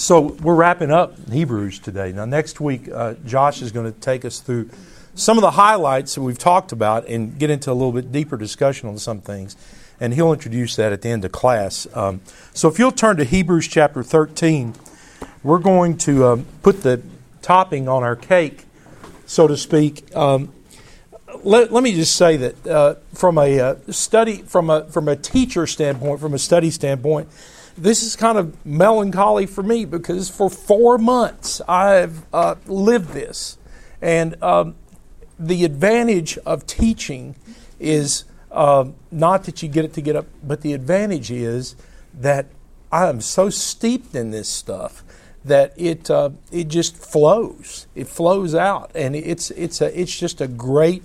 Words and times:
So 0.00 0.34
we're 0.42 0.54
wrapping 0.54 0.90
up 0.90 1.28
Hebrews 1.28 1.78
today. 1.78 2.10
Now, 2.12 2.24
next 2.24 2.58
week, 2.58 2.88
uh, 2.90 3.16
Josh 3.26 3.60
is 3.60 3.70
going 3.70 3.92
to 3.92 4.00
take 4.00 4.24
us 4.24 4.40
through 4.40 4.70
some 5.14 5.36
of 5.36 5.42
the 5.42 5.50
highlights 5.50 6.14
that 6.14 6.22
we've 6.22 6.38
talked 6.38 6.72
about 6.72 7.06
and 7.06 7.38
get 7.38 7.50
into 7.50 7.70
a 7.70 7.74
little 7.74 7.92
bit 7.92 8.10
deeper 8.10 8.38
discussion 8.38 8.88
on 8.88 8.96
some 8.96 9.20
things. 9.20 9.56
And 10.00 10.14
he'll 10.14 10.32
introduce 10.32 10.74
that 10.76 10.94
at 10.94 11.02
the 11.02 11.10
end 11.10 11.26
of 11.26 11.32
class. 11.32 11.86
Um, 11.92 12.22
so 12.54 12.66
if 12.66 12.78
you'll 12.78 12.92
turn 12.92 13.18
to 13.18 13.24
Hebrews 13.24 13.68
chapter 13.68 14.02
13, 14.02 14.74
we're 15.42 15.58
going 15.58 15.98
to 15.98 16.24
um, 16.28 16.46
put 16.62 16.82
the 16.82 17.02
topping 17.42 17.86
on 17.86 18.02
our 18.02 18.16
cake, 18.16 18.64
so 19.26 19.46
to 19.46 19.56
speak. 19.56 20.16
Um, 20.16 20.50
let, 21.44 21.74
let, 21.74 21.82
me 21.82 21.94
just 21.94 22.16
say 22.16 22.38
that 22.38 22.66
uh, 22.66 22.94
from 23.12 23.36
a 23.36 23.60
uh, 23.60 23.74
study, 23.90 24.38
from 24.38 24.70
a 24.70 24.84
from 24.86 25.08
a 25.08 25.16
teacher 25.16 25.66
standpoint, 25.66 26.20
from 26.20 26.32
a 26.32 26.38
study 26.38 26.70
standpoint, 26.70 27.28
this 27.76 28.02
is 28.02 28.16
kind 28.16 28.38
of 28.38 28.64
melancholy 28.64 29.46
for 29.46 29.62
me 29.62 29.84
because 29.84 30.28
for 30.28 30.50
four 30.50 30.98
months 30.98 31.60
I've 31.68 32.24
uh, 32.32 32.56
lived 32.66 33.10
this, 33.10 33.58
and 34.00 34.40
um, 34.42 34.74
the 35.38 35.64
advantage 35.64 36.38
of 36.38 36.66
teaching 36.66 37.34
is 37.78 38.24
uh, 38.50 38.86
not 39.10 39.44
that 39.44 39.62
you 39.62 39.68
get 39.68 39.84
it 39.84 39.92
to 39.94 40.02
get 40.02 40.16
up, 40.16 40.26
but 40.42 40.60
the 40.60 40.72
advantage 40.72 41.30
is 41.30 41.76
that 42.12 42.46
I 42.92 43.08
am 43.08 43.20
so 43.20 43.50
steeped 43.50 44.14
in 44.14 44.30
this 44.32 44.48
stuff 44.48 45.04
that 45.44 45.72
it 45.76 46.10
uh, 46.10 46.30
it 46.50 46.68
just 46.68 46.96
flows. 46.96 47.86
It 47.94 48.08
flows 48.08 48.54
out, 48.54 48.90
and 48.94 49.16
it's 49.16 49.50
it's 49.52 49.80
a 49.80 49.98
it's 49.98 50.18
just 50.18 50.40
a 50.40 50.48
great 50.48 51.02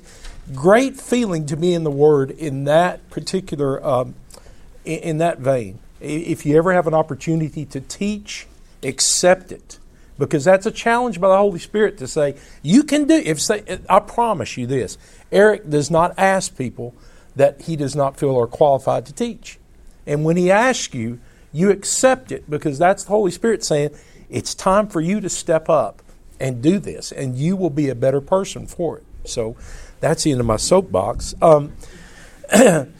great 0.54 1.00
feeling 1.00 1.46
to 1.46 1.56
be 1.58 1.74
in 1.74 1.84
the 1.84 1.92
Word 1.92 2.32
in 2.32 2.66
that 2.66 3.10
particular 3.10 3.84
um, 3.86 4.16
in, 4.84 5.00
in 5.00 5.18
that 5.20 5.40
vein. 5.40 5.80
If 6.06 6.46
you 6.46 6.58
ever 6.58 6.74
have 6.74 6.88
an 6.88 6.94
opportunity 6.94 7.66
to 7.66 7.82
teach, 7.82 8.48
accept 8.84 9.52
it 9.52 9.80
because 10.18 10.46
that's 10.46 10.66
a 10.66 10.72
challenge 10.72 11.20
by 11.20 11.30
the 11.30 11.38
Holy 11.38 11.60
Spirit 11.60 11.98
to 11.98 12.08
say 12.08 12.36
you 12.62 12.84
can 12.84 13.06
do. 13.06 13.16
If 13.16 13.42
say, 13.42 13.80
I 13.90 14.00
promise 14.00 14.58
you 14.58 14.68
this, 14.68 14.98
Eric 15.32 15.70
does 15.70 15.92
not 15.92 16.14
ask 16.18 16.58
people 16.58 16.94
that 17.36 17.62
he 17.64 17.76
does 17.76 17.96
not 17.96 18.18
feel 18.18 18.40
are 18.40 18.48
qualified 18.48 19.06
to 19.08 19.14
teach, 19.14 19.60
and 20.06 20.24
when 20.24 20.38
he 20.38 20.52
asks 20.52 20.94
you, 20.94 21.20
you 21.52 21.70
accept 21.70 22.32
it 22.32 22.50
because 22.50 22.78
that's 22.78 23.04
the 23.04 23.10
Holy 23.10 23.32
Spirit 23.32 23.64
saying 23.64 23.92
it's 24.30 24.54
time 24.54 24.88
for 24.88 25.02
you 25.02 25.20
to 25.22 25.30
step 25.30 25.70
up 25.70 26.02
and 26.40 26.62
do 26.62 26.80
this, 26.80 27.12
and 27.12 27.36
you 27.38 27.56
will 27.56 27.70
be 27.70 27.90
a 27.90 27.96
better 27.96 28.22
person 28.22 28.68
for 28.68 28.98
it. 28.98 29.04
So 29.26 29.56
that's 30.00 30.24
the 30.24 30.32
end 30.32 30.40
of 30.40 30.46
my 30.46 30.58
soapbox. 30.58 31.34
Um, 31.42 31.74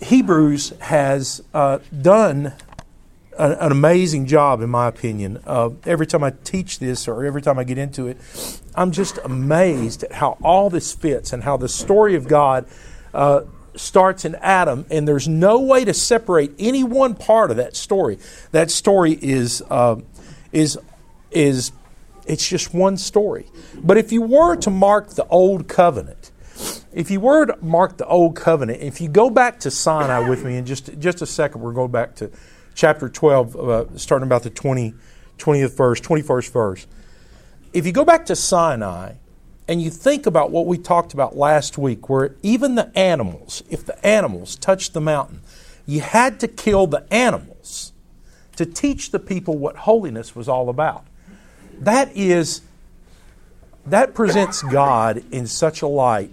Hebrews 0.00 0.70
has 0.80 1.42
uh, 1.52 1.78
done 2.00 2.54
an, 3.38 3.52
an, 3.52 3.72
amazing 3.72 4.26
job, 4.26 4.62
in 4.62 4.70
my 4.70 4.88
opinion. 4.88 5.42
Uh, 5.46 5.70
every 5.84 6.06
time 6.06 6.24
I 6.24 6.30
teach 6.42 6.78
this 6.78 7.06
or 7.06 7.24
every 7.24 7.42
time 7.42 7.58
I 7.58 7.64
get 7.64 7.78
into 7.78 8.06
it, 8.06 8.18
I'm 8.74 8.92
just 8.92 9.18
amazed 9.24 10.04
at 10.04 10.12
how 10.12 10.38
all 10.42 10.70
this 10.70 10.94
fits 10.94 11.32
and 11.32 11.42
how 11.42 11.56
the 11.56 11.68
story 11.68 12.14
of 12.14 12.28
God 12.28 12.66
uh, 13.12 13.42
starts 13.76 14.24
in 14.24 14.34
Adam, 14.36 14.86
and 14.90 15.06
there's 15.06 15.28
no 15.28 15.60
way 15.60 15.84
to 15.84 15.94
separate 15.94 16.52
any 16.58 16.84
one 16.84 17.14
part 17.14 17.50
of 17.50 17.56
that 17.58 17.76
story. 17.76 18.18
That 18.52 18.70
story 18.70 19.18
is 19.20 19.62
uh, 19.70 19.96
is 20.52 20.78
is 21.30 21.72
it's 22.26 22.48
just 22.48 22.72
one 22.72 22.96
story. 22.96 23.46
But 23.76 23.96
if 23.96 24.12
you 24.12 24.22
were 24.22 24.56
to 24.56 24.70
mark 24.70 25.10
the 25.10 25.26
old 25.26 25.68
covenant 25.68 26.29
if 26.92 27.10
you 27.10 27.20
were 27.20 27.46
to 27.46 27.56
mark 27.60 27.96
the 27.96 28.06
old 28.06 28.36
covenant, 28.36 28.82
if 28.82 29.00
you 29.00 29.08
go 29.08 29.30
back 29.30 29.60
to 29.60 29.70
Sinai 29.70 30.28
with 30.28 30.44
me 30.44 30.56
in 30.56 30.66
just 30.66 30.98
just 30.98 31.22
a 31.22 31.26
second, 31.26 31.60
we're 31.60 31.72
going 31.72 31.90
back 31.90 32.16
to 32.16 32.30
chapter 32.74 33.08
12, 33.08 33.56
uh, 33.56 33.98
starting 33.98 34.26
about 34.26 34.42
the 34.42 34.50
20, 34.50 34.94
20th 35.38 35.76
verse, 35.76 36.00
21st 36.00 36.52
verse. 36.52 36.86
If 37.72 37.86
you 37.86 37.92
go 37.92 38.04
back 38.04 38.26
to 38.26 38.36
Sinai 38.36 39.14
and 39.68 39.80
you 39.82 39.90
think 39.90 40.26
about 40.26 40.50
what 40.50 40.66
we 40.66 40.78
talked 40.78 41.12
about 41.12 41.36
last 41.36 41.78
week, 41.78 42.08
where 42.08 42.34
even 42.42 42.74
the 42.74 42.96
animals, 42.98 43.62
if 43.70 43.84
the 43.84 44.04
animals 44.04 44.56
touched 44.56 44.94
the 44.94 45.00
mountain, 45.00 45.42
you 45.86 46.00
had 46.00 46.40
to 46.40 46.48
kill 46.48 46.86
the 46.86 47.06
animals 47.12 47.92
to 48.56 48.66
teach 48.66 49.10
the 49.10 49.18
people 49.18 49.56
what 49.56 49.76
holiness 49.76 50.34
was 50.34 50.48
all 50.48 50.68
about. 50.68 51.04
That 51.78 52.14
is, 52.16 52.62
that 53.86 54.14
presents 54.14 54.62
God 54.62 55.22
in 55.30 55.46
such 55.46 55.82
a 55.82 55.86
light 55.86 56.32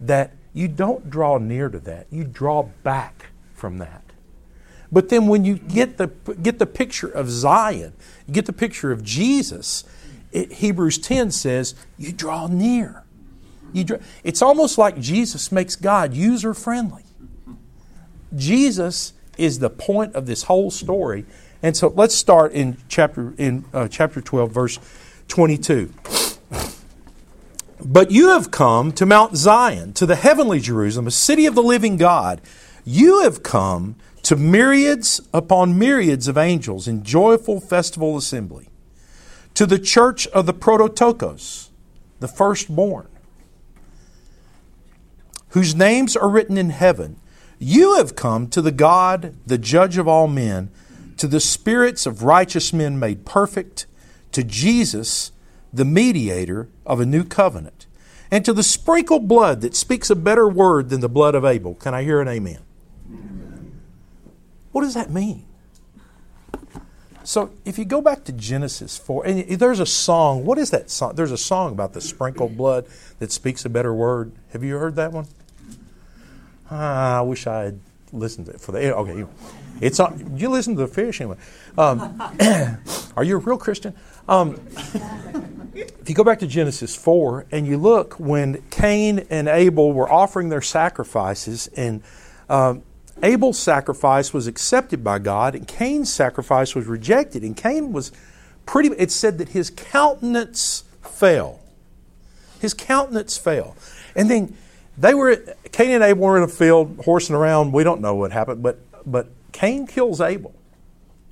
that 0.00 0.32
you 0.52 0.68
don't 0.68 1.10
draw 1.10 1.38
near 1.38 1.68
to 1.68 1.78
that, 1.80 2.06
you 2.10 2.24
draw 2.24 2.64
back 2.82 3.26
from 3.54 3.78
that. 3.78 4.02
But 4.90 5.08
then 5.10 5.26
when 5.26 5.44
you 5.44 5.56
get 5.56 5.98
the, 5.98 6.08
get 6.42 6.58
the 6.58 6.66
picture 6.66 7.08
of 7.08 7.28
Zion, 7.28 7.92
you 8.26 8.34
get 8.34 8.46
the 8.46 8.52
picture 8.52 8.90
of 8.90 9.04
Jesus, 9.04 9.84
it, 10.32 10.52
Hebrews 10.54 10.98
10 10.98 11.30
says, 11.30 11.74
you 11.98 12.12
draw 12.12 12.46
near. 12.46 13.04
You 13.72 13.84
draw, 13.84 13.98
it's 14.24 14.40
almost 14.40 14.78
like 14.78 14.98
Jesus 14.98 15.52
makes 15.52 15.76
God 15.76 16.14
user 16.14 16.54
friendly. 16.54 17.04
Jesus 18.34 19.12
is 19.36 19.58
the 19.58 19.70
point 19.70 20.14
of 20.14 20.26
this 20.26 20.44
whole 20.44 20.70
story. 20.70 21.26
And 21.62 21.76
so 21.76 21.88
let's 21.88 22.14
start 22.14 22.52
in 22.52 22.78
chapter, 22.88 23.34
in, 23.36 23.64
uh, 23.74 23.88
chapter 23.88 24.20
12, 24.20 24.50
verse 24.50 24.78
22. 25.28 25.92
But 27.84 28.10
you 28.10 28.30
have 28.30 28.50
come 28.50 28.92
to 28.92 29.06
Mount 29.06 29.36
Zion, 29.36 29.92
to 29.94 30.06
the 30.06 30.16
heavenly 30.16 30.58
Jerusalem, 30.60 31.06
a 31.06 31.12
city 31.12 31.46
of 31.46 31.54
the 31.54 31.62
living 31.62 31.96
God. 31.96 32.40
You 32.84 33.22
have 33.22 33.42
come 33.42 33.96
to 34.24 34.36
myriads 34.36 35.20
upon 35.32 35.78
myriads 35.78 36.26
of 36.26 36.36
angels 36.36 36.88
in 36.88 37.04
joyful 37.04 37.60
festival 37.60 38.16
assembly, 38.16 38.68
to 39.54 39.64
the 39.64 39.78
church 39.78 40.26
of 40.28 40.46
the 40.46 40.52
prototokos, 40.52 41.70
the 42.20 42.28
firstborn, 42.28 43.06
whose 45.50 45.74
names 45.74 46.16
are 46.16 46.28
written 46.28 46.58
in 46.58 46.70
heaven. 46.70 47.16
You 47.58 47.96
have 47.96 48.16
come 48.16 48.48
to 48.48 48.60
the 48.60 48.72
God, 48.72 49.34
the 49.46 49.58
judge 49.58 49.98
of 49.98 50.08
all 50.08 50.28
men, 50.28 50.70
to 51.16 51.26
the 51.26 51.40
spirits 51.40 52.06
of 52.06 52.22
righteous 52.22 52.72
men 52.72 52.98
made 52.98 53.24
perfect, 53.24 53.86
to 54.32 54.44
Jesus, 54.44 55.32
the 55.78 55.84
mediator 55.84 56.68
of 56.84 57.00
a 57.00 57.06
new 57.06 57.24
covenant, 57.24 57.86
and 58.30 58.44
to 58.44 58.52
the 58.52 58.62
sprinkled 58.62 59.26
blood 59.26 59.62
that 59.62 59.74
speaks 59.74 60.10
a 60.10 60.16
better 60.16 60.46
word 60.48 60.90
than 60.90 61.00
the 61.00 61.08
blood 61.08 61.34
of 61.34 61.44
Abel. 61.44 61.74
Can 61.74 61.94
I 61.94 62.02
hear 62.02 62.20
an 62.20 62.28
amen? 62.28 62.58
What 64.72 64.82
does 64.82 64.94
that 64.94 65.10
mean? 65.10 65.46
So 67.24 67.50
if 67.64 67.78
you 67.78 67.84
go 67.84 68.00
back 68.00 68.24
to 68.24 68.32
Genesis 68.32 68.96
4, 68.96 69.26
and 69.26 69.48
there's 69.58 69.80
a 69.80 69.86
song, 69.86 70.44
what 70.44 70.58
is 70.58 70.70
that 70.70 70.90
song? 70.90 71.14
There's 71.14 71.30
a 71.30 71.38
song 71.38 71.72
about 71.72 71.92
the 71.92 72.00
sprinkled 72.00 72.56
blood 72.56 72.86
that 73.18 73.32
speaks 73.32 73.64
a 73.64 73.68
better 73.68 73.94
word. 73.94 74.32
Have 74.52 74.64
you 74.64 74.76
heard 74.78 74.96
that 74.96 75.12
one? 75.12 75.26
Ah, 76.70 77.18
I 77.18 77.20
wish 77.22 77.46
I 77.46 77.64
had 77.64 77.80
listened 78.12 78.46
to 78.46 78.52
it 78.52 78.60
for 78.60 78.72
the. 78.72 78.94
Okay, 78.94 79.26
it's 79.80 80.00
on. 80.00 80.36
You 80.38 80.48
listen 80.48 80.74
to 80.76 80.80
the 80.80 80.88
fish 80.88 81.20
anyway. 81.20 81.36
Um, 81.76 82.20
are 83.16 83.24
you 83.24 83.36
a 83.36 83.38
real 83.38 83.58
Christian? 83.58 83.94
Um, 84.28 84.60
if 85.74 86.06
you 86.06 86.14
go 86.14 86.22
back 86.22 86.40
to 86.40 86.46
Genesis 86.46 86.94
4 86.94 87.46
and 87.50 87.66
you 87.66 87.78
look 87.78 88.20
when 88.20 88.62
Cain 88.70 89.26
and 89.30 89.48
Abel 89.48 89.92
were 89.92 90.10
offering 90.10 90.50
their 90.50 90.60
sacrifices, 90.60 91.68
and 91.68 92.02
um, 92.50 92.82
Abel's 93.22 93.58
sacrifice 93.58 94.34
was 94.34 94.46
accepted 94.46 95.02
by 95.02 95.18
God, 95.18 95.54
and 95.54 95.66
Cain's 95.66 96.12
sacrifice 96.12 96.74
was 96.74 96.86
rejected. 96.86 97.42
And 97.42 97.56
Cain 97.56 97.92
was 97.92 98.12
pretty, 98.66 98.90
it 98.90 99.10
said 99.10 99.38
that 99.38 99.50
his 99.50 99.70
countenance 99.70 100.84
fell. 101.00 101.60
His 102.60 102.74
countenance 102.74 103.38
fell. 103.38 103.76
And 104.14 104.30
then 104.30 104.56
they 104.98 105.14
were, 105.14 105.36
Cain 105.72 105.90
and 105.92 106.04
Abel 106.04 106.24
were 106.24 106.36
in 106.36 106.42
a 106.42 106.48
field 106.48 107.00
horsing 107.04 107.34
around. 107.34 107.72
We 107.72 107.82
don't 107.82 108.02
know 108.02 108.14
what 108.14 108.32
happened, 108.32 108.62
but, 108.62 108.78
but 109.06 109.28
Cain 109.52 109.86
kills 109.86 110.20
Abel, 110.20 110.54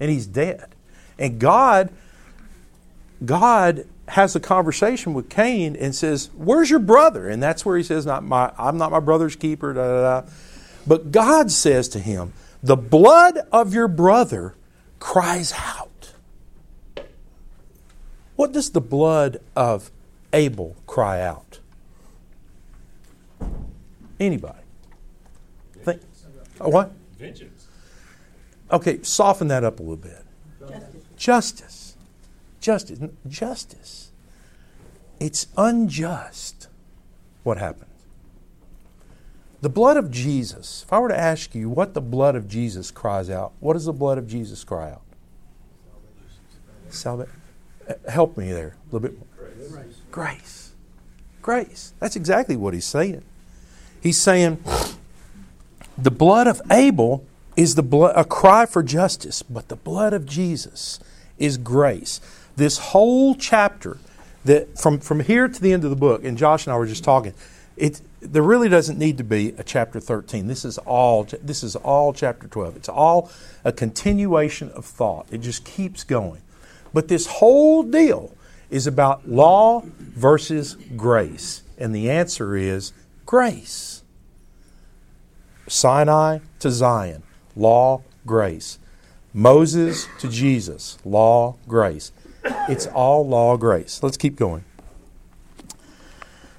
and 0.01 0.11
he's 0.11 0.27
dead. 0.27 0.71
And 1.19 1.39
God, 1.39 1.91
God 3.25 3.87
has 4.09 4.37
a 4.37 4.41
conversation 4.41 5.15
with 5.15 5.29
Cain 5.29 5.75
and 5.77 5.95
says, 5.95 6.31
"Where's 6.37 6.71
your 6.71 6.79
brother?" 6.79 7.29
And 7.29 7.43
that's 7.43 7.65
where 7.65 7.77
he 7.77 7.83
says, 7.83 8.07
"Not 8.07 8.25
my, 8.25 8.53
I'm 8.59 8.77
not 8.79 8.91
my 8.91 9.01
brother's 9.01 9.37
keeper." 9.37 9.73
Da, 9.73 9.83
da, 9.83 10.21
da. 10.21 10.29
But 10.87 11.11
God 11.13 11.51
says 11.51 11.89
to 11.89 11.99
him, 11.99 12.33
"The 12.63 12.77
blood 12.77 13.39
of 13.51 13.75
your 13.75 13.89
brother 13.89 14.55
cries 14.99 15.53
out." 15.53 16.13
What 18.37 18.53
does 18.53 18.71
the 18.71 18.83
blood 18.83 19.41
of 19.57 19.91
Abel 20.33 20.77
cry 20.87 21.23
out? 21.23 21.61
Anybody? 24.21 24.59
Think, 25.83 26.03
what? 26.59 26.93
Vengeance. 27.19 27.67
Okay, 28.71 29.03
soften 29.03 29.49
that 29.49 29.65
up 29.65 29.81
a 29.81 29.83
little 29.83 29.97
bit. 29.97 30.25
Justice 30.61 30.97
justice. 31.17 31.86
Justice. 32.67 32.99
Justice. 33.29 34.11
It's 35.21 35.47
unjust 35.57 36.67
what 37.45 37.59
happened. 37.59 37.93
The 39.61 39.69
blood 39.69 39.97
of 39.97 40.11
Jesus, 40.11 40.83
if 40.85 40.93
I 40.93 40.99
were 40.99 41.11
to 41.11 41.17
ask 41.17 41.55
you 41.55 41.71
what 41.71 41.95
the 41.95 42.01
blood 42.01 42.35
of 42.35 42.49
Jesus 42.49 42.91
cries 42.91 43.31
out, 43.31 43.53
what 43.61 43.75
does 43.75 43.85
the 43.85 43.93
blood 43.93 44.19
of 44.19 44.27
Jesus 44.27 44.65
cry 44.65 44.91
out? 44.91 45.03
Salvation. 46.89 47.33
Uh, 47.89 47.95
help 48.11 48.37
me 48.37 48.51
there 48.51 48.75
a 48.75 48.85
little 48.93 49.09
bit 49.09 49.17
more. 49.17 49.49
Grace. 49.69 50.01
Grace. 50.11 50.73
Grace. 51.43 51.95
That's 52.01 52.17
exactly 52.17 52.57
what 52.57 52.75
he's 52.75 52.85
saying. 52.85 53.23
He's 54.03 54.21
saying 54.21 54.59
the 55.97 56.11
blood 56.11 56.49
of 56.49 56.61
Abel 56.69 57.25
is 57.55 57.77
the 57.77 57.85
blood, 57.85 58.15
a 58.17 58.25
cry 58.25 58.67
for 58.67 58.83
justice, 58.83 59.45
but 59.45 59.69
the 59.69 59.77
blood 59.77 60.13
of 60.13 60.27
Jesus 60.27 60.99
is 61.39 61.59
grace. 61.59 62.21
This 62.57 62.79
whole 62.79 63.35
chapter, 63.35 63.99
that 64.45 64.79
from, 64.79 64.99
from 64.99 65.21
here 65.21 65.49
to 65.49 65.63
the 65.63 65.73
end 65.73 65.85
of 65.85 65.91
the 65.91 65.97
book, 65.97 66.25
and 66.25 66.37
Josh 66.39 66.67
and 66.67 66.73
I 66.73 66.79
were 66.79 66.87
just 66.87 67.05
talking, 67.05 67.35
it 67.77 68.01
there 68.21 68.43
really 68.43 68.69
doesn't 68.69 68.99
need 68.99 69.19
to 69.19 69.25
be 69.25 69.51
a 69.59 69.63
chapter 69.63 70.01
13. 70.01 70.47
This 70.47 70.65
is 70.65 70.79
all 70.79 71.25
this 71.25 71.63
is 71.63 71.77
all 71.77 72.13
chapter 72.13 72.49
12. 72.49 72.77
It's 72.77 72.89
all 72.89 73.31
a 73.65 73.73
continuation 73.73 74.71
of 74.71 74.85
thought. 74.85 75.27
It 75.31 75.39
just 75.39 75.65
keeps 75.65 76.03
going. 76.03 76.41
But 76.93 77.09
this 77.09 77.27
whole 77.27 77.83
deal 77.83 78.35
is 78.71 78.87
about 78.87 79.29
law 79.29 79.83
versus 79.99 80.77
grace. 80.97 81.63
And 81.79 81.95
the 81.95 82.11
answer 82.11 82.57
is 82.57 82.93
grace. 83.27 84.03
Sinai 85.69 86.39
to 86.61 86.71
Zion, 86.71 87.23
law, 87.55 88.03
grace. 88.25 88.79
Moses 89.35 90.09
to 90.21 90.29
Jesus, 90.29 90.97
law, 91.05 91.57
grace. 91.69 92.13
It's 92.69 92.87
all 92.87 93.27
law, 93.27 93.57
grace. 93.57 94.03
Let's 94.03 94.17
keep 94.17 94.37
going. 94.37 94.65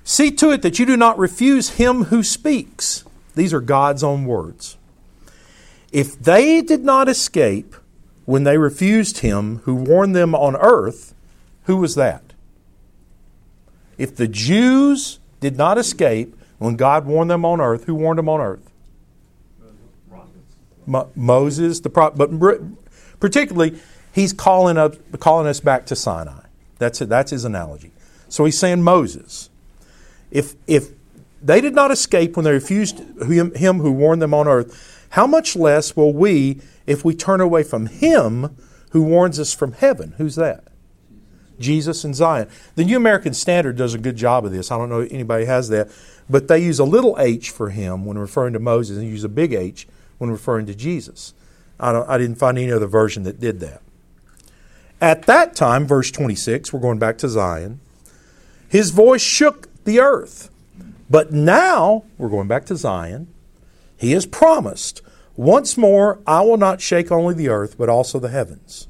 See 0.03 0.31
to 0.31 0.51
it 0.51 0.61
that 0.61 0.79
you 0.79 0.85
do 0.85 0.95
not 0.95 1.17
refuse 1.17 1.71
him 1.71 2.05
who 2.05 2.23
speaks. 2.23 3.03
These 3.35 3.53
are 3.53 3.61
God's 3.61 4.03
own 4.03 4.25
words. 4.25 4.77
If 5.91 6.19
they 6.19 6.61
did 6.61 6.83
not 6.83 7.07
escape 7.09 7.75
when 8.25 8.43
they 8.43 8.57
refused 8.57 9.19
him 9.19 9.59
who 9.59 9.75
warned 9.75 10.15
them 10.15 10.33
on 10.33 10.55
earth, 10.57 11.13
who 11.65 11.77
was 11.77 11.95
that? 11.95 12.23
If 13.97 14.15
the 14.15 14.27
Jews 14.27 15.19
did 15.39 15.57
not 15.57 15.77
escape 15.77 16.35
when 16.57 16.75
God 16.75 17.05
warned 17.05 17.29
them 17.29 17.45
on 17.45 17.61
earth, 17.61 17.85
who 17.85 17.95
warned 17.95 18.19
them 18.19 18.29
on 18.29 18.41
earth? 18.41 18.69
Mo- 20.85 21.09
Moses, 21.15 21.81
the 21.81 21.89
prophet, 21.89 22.17
but 22.17 22.61
particularly, 23.19 23.79
he's 24.17 24.33
calling, 24.33 24.77
up, 24.77 24.95
calling 25.19 25.45
us 25.45 25.59
back 25.59 25.85
to 25.85 25.95
Sinai. 25.95 26.41
That's, 26.79 27.01
it, 27.01 27.07
that's 27.07 27.29
his 27.29 27.45
analogy. 27.45 27.91
So 28.29 28.45
he's 28.45 28.57
saying 28.57 28.81
Moses. 28.81 29.51
If, 30.31 30.55
if 30.65 30.89
they 31.39 31.61
did 31.61 31.75
not 31.75 31.91
escape 31.91 32.35
when 32.35 32.43
they 32.43 32.51
refused 32.51 32.97
him, 33.21 33.53
him 33.53 33.77
who 33.77 33.91
warned 33.91 34.23
them 34.23 34.33
on 34.33 34.47
earth, 34.47 35.07
how 35.11 35.27
much 35.27 35.55
less 35.55 35.95
will 35.95 36.13
we 36.13 36.59
if 36.87 37.05
we 37.05 37.13
turn 37.13 37.41
away 37.41 37.61
from 37.61 37.85
him 37.85 38.57
who 38.89 39.03
warns 39.03 39.39
us 39.39 39.53
from 39.53 39.73
heaven? 39.73 40.15
Who's 40.17 40.35
that? 40.35 40.63
Jesus 41.59 42.03
and 42.03 42.15
Zion. 42.15 42.49
The 42.73 42.85
New 42.85 42.97
American 42.97 43.35
Standard 43.35 43.77
does 43.77 43.93
a 43.93 43.99
good 43.99 44.15
job 44.15 44.45
of 44.45 44.51
this. 44.51 44.71
I 44.71 44.79
don't 44.79 44.89
know 44.89 45.01
if 45.01 45.13
anybody 45.13 45.45
has 45.45 45.69
that, 45.69 45.91
but 46.27 46.47
they 46.47 46.57
use 46.57 46.79
a 46.79 46.85
little 46.85 47.15
h 47.19 47.51
for 47.51 47.69
him 47.69 48.03
when 48.03 48.17
referring 48.17 48.53
to 48.53 48.59
Moses 48.59 48.97
and 48.97 49.07
use 49.07 49.23
a 49.23 49.29
big 49.29 49.53
H 49.53 49.87
when 50.17 50.31
referring 50.31 50.65
to 50.65 50.75
Jesus. 50.75 51.35
I, 51.79 52.01
I 52.01 52.17
didn't 52.17 52.37
find 52.37 52.57
any 52.57 52.71
other 52.71 52.87
version 52.87 53.21
that 53.23 53.39
did 53.39 53.59
that. 53.59 53.81
At 54.99 55.23
that 55.23 55.55
time, 55.55 55.85
verse 55.85 56.09
26, 56.09 56.73
we're 56.73 56.79
going 56.79 56.97
back 56.97 57.17
to 57.19 57.29
Zion, 57.29 57.79
his 58.67 58.89
voice 58.89 59.21
shook 59.21 59.69
the 59.83 59.99
earth. 59.99 60.49
But 61.09 61.31
now, 61.31 62.03
we're 62.17 62.29
going 62.29 62.47
back 62.47 62.65
to 62.65 62.75
Zion, 62.75 63.27
he 63.95 64.11
has 64.11 64.25
promised, 64.25 65.01
once 65.35 65.77
more, 65.77 66.19
I 66.25 66.41
will 66.41 66.57
not 66.57 66.81
shake 66.81 67.11
only 67.11 67.35
the 67.35 67.47
earth, 67.49 67.77
but 67.77 67.89
also 67.89 68.19
the 68.19 68.29
heavens. 68.29 68.87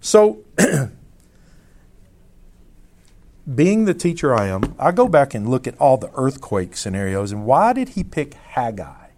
So, 0.00 0.38
being 3.54 3.84
the 3.84 3.94
teacher 3.94 4.34
I 4.34 4.46
am, 4.46 4.74
I 4.78 4.90
go 4.92 5.06
back 5.06 5.34
and 5.34 5.48
look 5.48 5.66
at 5.66 5.78
all 5.78 5.98
the 5.98 6.10
earthquake 6.14 6.76
scenarios 6.76 7.30
and 7.30 7.44
why 7.44 7.72
did 7.74 7.90
he 7.90 8.04
pick 8.04 8.34
Haggai? 8.34 9.08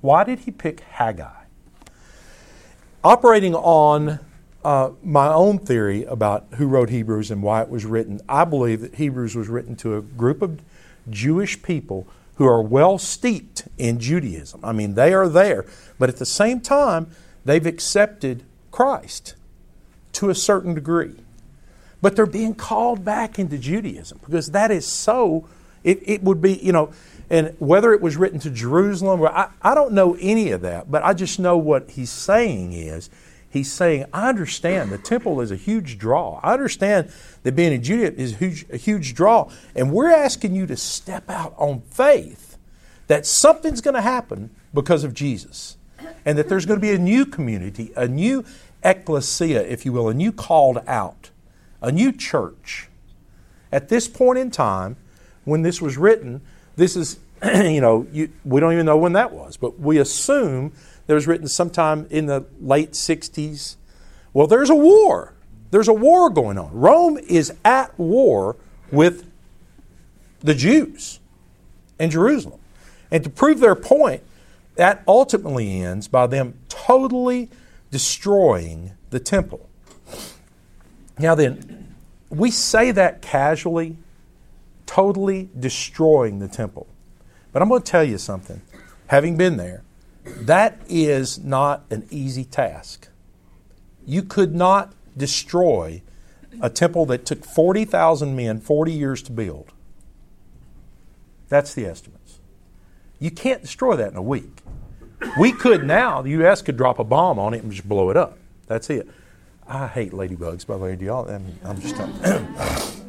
Why 0.00 0.24
did 0.24 0.40
he 0.40 0.50
pick 0.50 0.80
Haggai? 0.80 1.39
Operating 3.02 3.54
on 3.54 4.20
uh, 4.62 4.90
my 5.02 5.28
own 5.28 5.58
theory 5.58 6.04
about 6.04 6.46
who 6.56 6.66
wrote 6.66 6.90
Hebrews 6.90 7.30
and 7.30 7.42
why 7.42 7.62
it 7.62 7.70
was 7.70 7.86
written, 7.86 8.20
I 8.28 8.44
believe 8.44 8.82
that 8.82 8.96
Hebrews 8.96 9.34
was 9.34 9.48
written 9.48 9.74
to 9.76 9.96
a 9.96 10.02
group 10.02 10.42
of 10.42 10.60
Jewish 11.08 11.62
people 11.62 12.06
who 12.34 12.46
are 12.46 12.60
well 12.60 12.98
steeped 12.98 13.68
in 13.78 14.00
Judaism. 14.00 14.60
I 14.62 14.72
mean, 14.72 14.94
they 14.94 15.14
are 15.14 15.30
there, 15.30 15.64
but 15.98 16.10
at 16.10 16.16
the 16.16 16.26
same 16.26 16.60
time, 16.60 17.10
they've 17.44 17.64
accepted 17.64 18.42
Christ 18.70 19.34
to 20.12 20.28
a 20.28 20.34
certain 20.34 20.74
degree. 20.74 21.14
But 22.02 22.16
they're 22.16 22.26
being 22.26 22.54
called 22.54 23.02
back 23.02 23.38
into 23.38 23.56
Judaism 23.56 24.20
because 24.24 24.50
that 24.50 24.70
is 24.70 24.86
so, 24.86 25.48
it, 25.84 26.00
it 26.04 26.22
would 26.22 26.40
be, 26.40 26.54
you 26.54 26.72
know, 26.72 26.92
and 27.30 27.54
whether 27.60 27.92
it 27.92 28.00
was 28.00 28.16
written 28.16 28.40
to 28.40 28.50
Jerusalem, 28.50 29.22
I, 29.22 29.48
I 29.62 29.74
don't 29.74 29.92
know 29.92 30.16
any 30.20 30.50
of 30.50 30.62
that, 30.62 30.90
but 30.90 31.04
I 31.04 31.14
just 31.14 31.38
know 31.38 31.56
what 31.56 31.90
he's 31.90 32.10
saying 32.10 32.72
is 32.72 33.08
he's 33.48 33.72
saying, 33.72 34.06
I 34.12 34.28
understand 34.28 34.90
the 34.90 34.98
temple 34.98 35.40
is 35.40 35.52
a 35.52 35.56
huge 35.56 35.96
draw. 35.96 36.40
I 36.42 36.52
understand 36.52 37.12
that 37.44 37.54
being 37.54 37.72
in 37.72 37.82
Judea 37.82 38.12
is 38.16 38.32
a 38.32 38.36
huge, 38.36 38.66
a 38.70 38.76
huge 38.76 39.14
draw. 39.14 39.50
And 39.76 39.92
we're 39.92 40.10
asking 40.10 40.56
you 40.56 40.66
to 40.66 40.76
step 40.76 41.30
out 41.30 41.54
on 41.56 41.82
faith 41.82 42.58
that 43.06 43.26
something's 43.26 43.80
going 43.80 43.94
to 43.94 44.00
happen 44.00 44.50
because 44.74 45.04
of 45.04 45.14
Jesus. 45.14 45.76
And 46.24 46.36
that 46.38 46.48
there's 46.48 46.66
going 46.66 46.80
to 46.80 46.84
be 46.84 46.92
a 46.92 46.98
new 46.98 47.26
community, 47.26 47.92
a 47.96 48.08
new 48.08 48.44
ecclesia, 48.82 49.62
if 49.62 49.84
you 49.84 49.92
will, 49.92 50.08
a 50.08 50.14
new 50.14 50.32
called 50.32 50.78
out, 50.86 51.30
a 51.80 51.92
new 51.92 52.12
church. 52.12 52.88
At 53.70 53.88
this 53.88 54.08
point 54.08 54.38
in 54.38 54.50
time, 54.50 54.96
when 55.50 55.62
this 55.62 55.82
was 55.82 55.98
written, 55.98 56.40
this 56.76 56.96
is, 56.96 57.18
you 57.44 57.80
know, 57.80 58.06
you, 58.12 58.30
we 58.44 58.60
don't 58.60 58.72
even 58.72 58.86
know 58.86 58.96
when 58.96 59.12
that 59.14 59.32
was, 59.32 59.56
but 59.56 59.78
we 59.78 59.98
assume 59.98 60.72
that 61.06 61.14
was 61.14 61.26
written 61.26 61.48
sometime 61.48 62.06
in 62.08 62.26
the 62.26 62.46
late 62.60 62.92
60s. 62.92 63.76
Well, 64.32 64.46
there's 64.46 64.70
a 64.70 64.74
war. 64.74 65.34
There's 65.70 65.88
a 65.88 65.92
war 65.92 66.30
going 66.30 66.56
on. 66.56 66.72
Rome 66.72 67.18
is 67.18 67.52
at 67.64 67.98
war 67.98 68.56
with 68.90 69.30
the 70.40 70.54
Jews 70.54 71.20
and 71.98 72.10
Jerusalem. 72.10 72.60
And 73.10 73.24
to 73.24 73.30
prove 73.30 73.60
their 73.60 73.74
point, 73.74 74.22
that 74.76 75.02
ultimately 75.06 75.82
ends 75.82 76.08
by 76.08 76.26
them 76.28 76.54
totally 76.68 77.50
destroying 77.90 78.92
the 79.10 79.20
temple. 79.20 79.68
Now, 81.18 81.34
then, 81.34 81.94
we 82.30 82.50
say 82.50 82.92
that 82.92 83.20
casually, 83.20 83.96
totally 84.90 85.48
destroying 85.56 86.40
the 86.40 86.48
temple. 86.48 86.88
But 87.52 87.62
I'm 87.62 87.68
going 87.68 87.80
to 87.80 87.88
tell 87.88 88.02
you 88.02 88.18
something. 88.18 88.60
Having 89.06 89.36
been 89.36 89.56
there, 89.56 89.84
that 90.24 90.80
is 90.88 91.38
not 91.38 91.84
an 91.90 92.08
easy 92.10 92.44
task. 92.44 93.08
You 94.04 94.24
could 94.24 94.52
not 94.52 94.92
destroy 95.16 96.02
a 96.60 96.68
temple 96.68 97.06
that 97.06 97.24
took 97.24 97.44
40,000 97.44 98.34
men 98.34 98.60
40 98.60 98.92
years 98.92 99.22
to 99.22 99.32
build. 99.32 99.70
That's 101.48 101.72
the 101.72 101.86
estimates. 101.86 102.40
You 103.20 103.30
can't 103.30 103.62
destroy 103.62 103.94
that 103.94 104.10
in 104.10 104.16
a 104.16 104.22
week. 104.22 104.58
We 105.38 105.52
could 105.52 105.84
now, 105.84 106.20
the 106.20 106.30
U.S. 106.30 106.62
could 106.62 106.76
drop 106.76 106.98
a 106.98 107.04
bomb 107.04 107.38
on 107.38 107.54
it 107.54 107.62
and 107.62 107.70
just 107.70 107.88
blow 107.88 108.10
it 108.10 108.16
up. 108.16 108.38
That's 108.66 108.90
it. 108.90 109.08
I 109.68 109.86
hate 109.86 110.10
ladybugs, 110.10 110.66
by 110.66 110.78
the 110.78 110.82
way. 110.82 110.96
Do 110.96 111.04
y'all? 111.04 111.30
I 111.30 111.38
mean, 111.38 111.58
I'm 111.64 111.80
just 111.80 111.94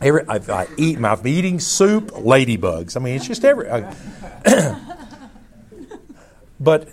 every, 0.00 0.26
I, 0.28 0.36
I 0.36 0.66
eat, 0.76 0.98
I'm 1.02 1.26
eating 1.26 1.60
soup, 1.60 2.10
ladybugs. 2.12 2.96
I 2.96 3.00
mean, 3.00 3.16
it's 3.16 3.26
just 3.26 3.44
every. 3.44 3.68
But 6.60 6.90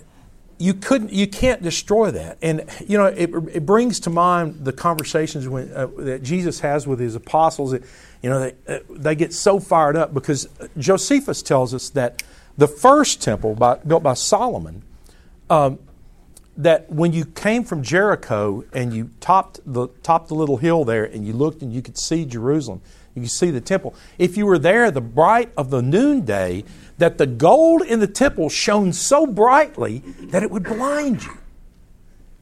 you 0.58 0.74
couldn't, 0.74 1.12
you 1.12 1.28
can't 1.28 1.62
destroy 1.62 2.10
that. 2.10 2.38
And 2.42 2.64
you 2.86 2.98
know, 2.98 3.04
it, 3.04 3.30
it 3.52 3.66
brings 3.66 4.00
to 4.00 4.10
mind 4.10 4.64
the 4.64 4.72
conversations 4.72 5.46
when, 5.46 5.70
uh, 5.72 5.86
that 5.98 6.22
Jesus 6.22 6.60
has 6.60 6.86
with 6.86 6.98
his 6.98 7.14
apostles. 7.14 7.72
That, 7.72 7.84
you 8.22 8.30
know, 8.30 8.40
they, 8.40 8.54
uh, 8.66 8.78
they 8.90 9.14
get 9.14 9.32
so 9.32 9.60
fired 9.60 9.96
up 9.96 10.14
because 10.14 10.48
Josephus 10.78 11.42
tells 11.42 11.74
us 11.74 11.90
that 11.90 12.22
the 12.56 12.66
first 12.66 13.22
temple 13.22 13.54
by, 13.54 13.76
built 13.76 14.02
by 14.02 14.14
Solomon, 14.14 14.82
um, 15.48 15.78
that 16.58 16.90
when 16.90 17.12
you 17.12 17.24
came 17.24 17.62
from 17.62 17.82
Jericho 17.82 18.64
and 18.72 18.92
you 18.92 19.10
topped 19.20 19.60
the 19.64 19.86
topped 20.02 20.28
the 20.28 20.34
little 20.34 20.56
hill 20.56 20.84
there 20.84 21.04
and 21.04 21.24
you 21.24 21.32
looked 21.32 21.62
and 21.62 21.72
you 21.72 21.80
could 21.80 21.96
see 21.96 22.24
Jerusalem, 22.24 22.82
you 23.14 23.22
could 23.22 23.30
see 23.30 23.50
the 23.50 23.60
temple. 23.60 23.94
If 24.18 24.36
you 24.36 24.44
were 24.44 24.58
there 24.58 24.90
the 24.90 25.00
bright 25.00 25.52
of 25.56 25.70
the 25.70 25.80
noonday, 25.80 26.64
that 26.98 27.16
the 27.16 27.26
gold 27.26 27.82
in 27.82 28.00
the 28.00 28.08
temple 28.08 28.48
shone 28.48 28.92
so 28.92 29.24
brightly 29.24 30.00
that 30.30 30.42
it 30.42 30.50
would 30.50 30.64
blind 30.64 31.22
you. 31.22 31.38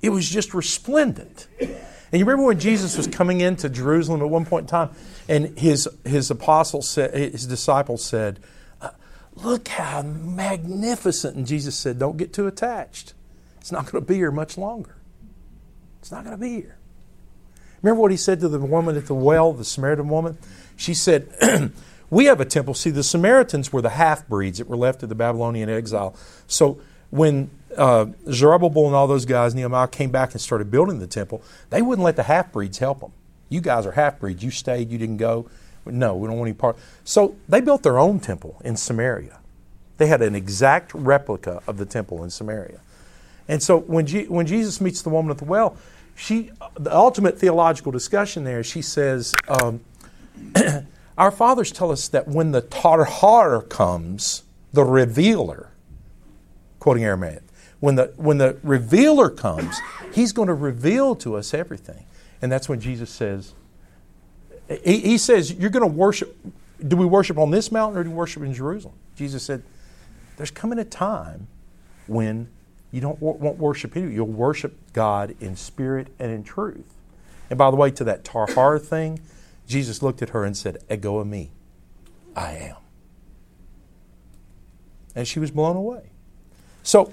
It 0.00 0.10
was 0.10 0.28
just 0.28 0.54
resplendent. 0.54 1.46
And 1.60 2.20
you 2.20 2.24
remember 2.24 2.44
when 2.44 2.58
Jesus 2.58 2.96
was 2.96 3.06
coming 3.06 3.42
into 3.42 3.68
Jerusalem 3.68 4.22
at 4.22 4.30
one 4.30 4.46
point 4.46 4.64
in 4.64 4.68
time, 4.68 4.90
and 5.28 5.58
his 5.58 5.88
his 6.04 6.30
apostles 6.30 6.88
said, 6.88 7.12
his 7.12 7.46
disciples 7.46 8.02
said, 8.02 8.40
uh, 8.80 8.90
"Look 9.34 9.68
how 9.68 10.00
magnificent!" 10.00 11.36
And 11.36 11.46
Jesus 11.46 11.74
said, 11.74 11.98
"Don't 11.98 12.16
get 12.16 12.32
too 12.32 12.46
attached. 12.46 13.12
It's 13.66 13.72
not 13.72 13.90
going 13.90 14.00
to 14.00 14.06
be 14.06 14.14
here 14.14 14.30
much 14.30 14.56
longer. 14.56 14.94
It's 15.98 16.12
not 16.12 16.22
going 16.22 16.36
to 16.36 16.40
be 16.40 16.54
here. 16.54 16.78
Remember 17.82 18.00
what 18.00 18.12
he 18.12 18.16
said 18.16 18.38
to 18.38 18.48
the 18.48 18.60
woman 18.60 18.96
at 18.96 19.06
the 19.06 19.14
well, 19.14 19.52
the 19.52 19.64
Samaritan 19.64 20.08
woman? 20.08 20.38
She 20.76 20.94
said, 20.94 21.28
We 22.08 22.26
have 22.26 22.40
a 22.40 22.44
temple. 22.44 22.74
See, 22.74 22.90
the 22.90 23.02
Samaritans 23.02 23.72
were 23.72 23.82
the 23.82 23.88
half 23.90 24.28
breeds 24.28 24.58
that 24.58 24.68
were 24.68 24.76
left 24.76 25.02
of 25.02 25.08
the 25.08 25.16
Babylonian 25.16 25.68
exile. 25.68 26.14
So 26.46 26.78
when 27.10 27.50
uh, 27.76 28.06
Zerubbabel 28.30 28.86
and 28.86 28.94
all 28.94 29.08
those 29.08 29.24
guys, 29.24 29.52
Nehemiah, 29.52 29.88
came 29.88 30.12
back 30.12 30.30
and 30.30 30.40
started 30.40 30.70
building 30.70 31.00
the 31.00 31.08
temple, 31.08 31.42
they 31.70 31.82
wouldn't 31.82 32.04
let 32.04 32.14
the 32.14 32.22
half 32.22 32.52
breeds 32.52 32.78
help 32.78 33.00
them. 33.00 33.10
You 33.48 33.60
guys 33.60 33.84
are 33.84 33.92
half 33.92 34.20
breeds. 34.20 34.44
You 34.44 34.52
stayed, 34.52 34.92
you 34.92 34.98
didn't 34.98 35.16
go. 35.16 35.50
No, 35.84 36.14
we 36.14 36.28
don't 36.28 36.36
want 36.38 36.50
any 36.50 36.56
part. 36.56 36.76
So 37.02 37.34
they 37.48 37.60
built 37.60 37.82
their 37.82 37.98
own 37.98 38.20
temple 38.20 38.62
in 38.64 38.76
Samaria. 38.76 39.40
They 39.96 40.06
had 40.06 40.22
an 40.22 40.36
exact 40.36 40.94
replica 40.94 41.64
of 41.66 41.78
the 41.78 41.86
temple 41.86 42.22
in 42.22 42.30
Samaria. 42.30 42.80
And 43.48 43.62
so 43.62 43.78
when, 43.78 44.06
when 44.06 44.46
Jesus 44.46 44.80
meets 44.80 45.02
the 45.02 45.08
woman 45.08 45.30
at 45.30 45.38
the 45.38 45.44
well, 45.44 45.76
she, 46.14 46.50
the 46.74 46.94
ultimate 46.94 47.38
theological 47.38 47.92
discussion 47.92 48.44
there, 48.44 48.64
she 48.64 48.82
says, 48.82 49.34
um, 49.48 49.80
Our 51.18 51.30
fathers 51.30 51.72
tell 51.72 51.90
us 51.90 52.08
that 52.08 52.28
when 52.28 52.52
the 52.52 52.60
Tarhar 52.62 53.66
comes, 53.68 54.42
the 54.72 54.84
revealer, 54.84 55.70
quoting 56.78 57.04
Aramaic, 57.04 57.42
when 57.80 57.94
the, 57.94 58.12
when 58.16 58.38
the 58.38 58.58
revealer 58.62 59.30
comes, 59.30 59.78
he's 60.12 60.32
going 60.32 60.48
to 60.48 60.54
reveal 60.54 61.14
to 61.16 61.36
us 61.36 61.54
everything. 61.54 62.04
And 62.42 62.52
that's 62.52 62.68
when 62.68 62.80
Jesus 62.80 63.10
says, 63.10 63.54
he, 64.84 65.00
he 65.00 65.18
says, 65.18 65.52
You're 65.52 65.70
going 65.70 65.88
to 65.88 65.94
worship. 65.94 66.36
Do 66.86 66.96
we 66.96 67.06
worship 67.06 67.38
on 67.38 67.50
this 67.50 67.72
mountain 67.72 67.98
or 67.98 68.04
do 68.04 68.10
we 68.10 68.16
worship 68.16 68.42
in 68.42 68.52
Jerusalem? 68.52 68.96
Jesus 69.16 69.42
said, 69.42 69.62
There's 70.36 70.50
coming 70.50 70.78
a 70.78 70.84
time 70.84 71.46
when 72.06 72.48
you 72.92 73.00
don't 73.00 73.20
won't 73.20 73.58
worship 73.58 73.94
Him. 73.94 74.12
You'll 74.12 74.26
worship 74.26 74.74
God 74.92 75.34
in 75.40 75.56
spirit 75.56 76.08
and 76.18 76.30
in 76.30 76.44
truth. 76.44 76.94
And 77.50 77.58
by 77.58 77.70
the 77.70 77.76
way, 77.76 77.90
to 77.92 78.04
that 78.04 78.24
Tarhar 78.24 78.80
thing, 78.80 79.20
Jesus 79.66 80.02
looked 80.02 80.22
at 80.22 80.30
her 80.30 80.44
and 80.44 80.56
said, 80.56 80.78
Ego 80.90 81.22
eimi, 81.22 81.48
I 82.34 82.52
am. 82.52 82.76
And 85.14 85.26
she 85.26 85.38
was 85.38 85.50
blown 85.50 85.76
away. 85.76 86.10
So, 86.82 87.12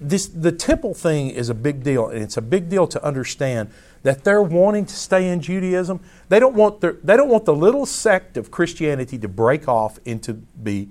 this, 0.00 0.26
the 0.26 0.52
temple 0.52 0.94
thing 0.94 1.30
is 1.30 1.48
a 1.48 1.54
big 1.54 1.82
deal, 1.82 2.08
and 2.08 2.22
it's 2.22 2.36
a 2.36 2.42
big 2.42 2.68
deal 2.68 2.86
to 2.88 3.04
understand 3.04 3.70
that 4.02 4.24
they're 4.24 4.42
wanting 4.42 4.84
to 4.84 4.94
stay 4.94 5.28
in 5.28 5.40
Judaism. 5.40 6.00
They 6.28 6.38
don't 6.40 6.54
want, 6.54 6.80
their, 6.80 6.94
they 7.04 7.16
don't 7.16 7.28
want 7.28 7.44
the 7.44 7.54
little 7.54 7.86
sect 7.86 8.36
of 8.36 8.50
Christianity 8.50 9.16
to 9.18 9.28
break 9.28 9.68
off 9.68 9.98
into, 10.04 10.34
be, 10.34 10.90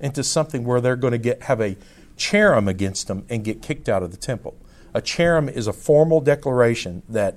into 0.00 0.22
something 0.22 0.64
where 0.64 0.80
they're 0.80 0.96
going 0.96 1.12
to 1.12 1.18
get, 1.18 1.42
have 1.42 1.60
a 1.60 1.76
cherem 2.16 2.68
against 2.68 3.08
them 3.08 3.24
and 3.28 3.44
get 3.44 3.62
kicked 3.62 3.88
out 3.88 4.02
of 4.02 4.10
the 4.10 4.16
temple. 4.16 4.56
A 4.94 5.00
cherem 5.00 5.50
is 5.50 5.66
a 5.66 5.72
formal 5.72 6.20
declaration 6.20 7.02
that 7.08 7.36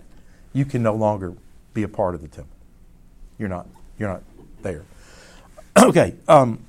you 0.53 0.65
can 0.65 0.81
no 0.81 0.95
longer 0.95 1.33
be 1.74 1.83
a 1.83 1.88
part 1.88 2.15
of 2.15 2.21
the 2.21 2.27
temple. 2.27 2.55
You're 3.38 3.50
not. 3.50 3.67
You're 3.98 4.09
not 4.09 4.24
there. 4.62 4.83
okay. 5.77 6.15
Um, 6.27 6.59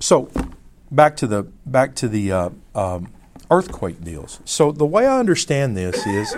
so 0.00 0.30
back 0.90 1.16
to 1.16 1.26
the 1.26 1.44
back 1.64 1.94
to 1.96 2.08
the 2.08 2.32
uh, 2.32 2.50
um, 2.74 3.12
earthquake 3.50 4.02
deals. 4.02 4.40
So 4.44 4.72
the 4.72 4.86
way 4.86 5.06
I 5.06 5.18
understand 5.18 5.76
this 5.76 6.06
is 6.06 6.34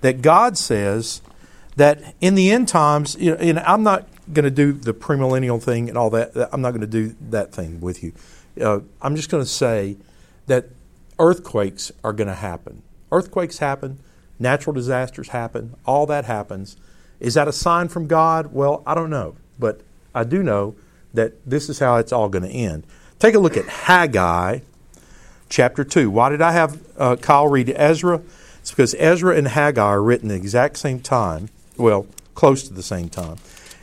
that 0.00 0.22
God 0.22 0.58
says 0.58 1.22
that 1.76 2.14
in 2.20 2.34
the 2.34 2.50
end 2.50 2.68
times, 2.68 3.16
you 3.18 3.36
know, 3.36 3.62
I'm 3.66 3.82
not 3.82 4.08
going 4.32 4.44
to 4.44 4.50
do 4.50 4.72
the 4.72 4.94
premillennial 4.94 5.62
thing 5.62 5.88
and 5.88 5.98
all 5.98 6.10
that. 6.10 6.48
I'm 6.52 6.60
not 6.60 6.70
going 6.70 6.80
to 6.80 6.86
do 6.86 7.14
that 7.30 7.52
thing 7.52 7.80
with 7.80 8.02
you. 8.02 8.12
Uh, 8.60 8.80
I'm 9.02 9.16
just 9.16 9.30
going 9.30 9.42
to 9.42 9.48
say 9.48 9.96
that 10.46 10.66
earthquakes 11.18 11.92
are 12.02 12.12
going 12.12 12.28
to 12.28 12.34
happen. 12.34 12.82
Earthquakes 13.12 13.58
happen, 13.58 13.98
natural 14.38 14.74
disasters 14.74 15.28
happen, 15.28 15.74
all 15.86 16.06
that 16.06 16.24
happens. 16.24 16.76
Is 17.20 17.34
that 17.34 17.48
a 17.48 17.52
sign 17.52 17.88
from 17.88 18.06
God? 18.06 18.52
Well, 18.52 18.82
I 18.86 18.94
don't 18.94 19.10
know, 19.10 19.36
but 19.58 19.80
I 20.14 20.24
do 20.24 20.42
know 20.42 20.74
that 21.12 21.32
this 21.48 21.68
is 21.68 21.78
how 21.78 21.96
it's 21.96 22.12
all 22.12 22.28
going 22.28 22.44
to 22.44 22.50
end. 22.50 22.84
Take 23.18 23.34
a 23.34 23.38
look 23.38 23.56
at 23.56 23.66
Haggai 23.66 24.60
chapter 25.48 25.84
2. 25.84 26.10
Why 26.10 26.28
did 26.28 26.42
I 26.42 26.52
have 26.52 26.80
uh, 26.98 27.16
Kyle 27.16 27.48
read 27.48 27.72
Ezra? 27.76 28.20
It's 28.60 28.70
because 28.70 28.94
Ezra 28.98 29.36
and 29.36 29.48
Haggai 29.48 29.82
are 29.82 30.02
written 30.02 30.30
at 30.30 30.34
the 30.34 30.38
exact 30.38 30.78
same 30.78 31.00
time, 31.00 31.50
well, 31.76 32.06
close 32.34 32.64
to 32.64 32.74
the 32.74 32.82
same 32.82 33.08
time. 33.08 33.36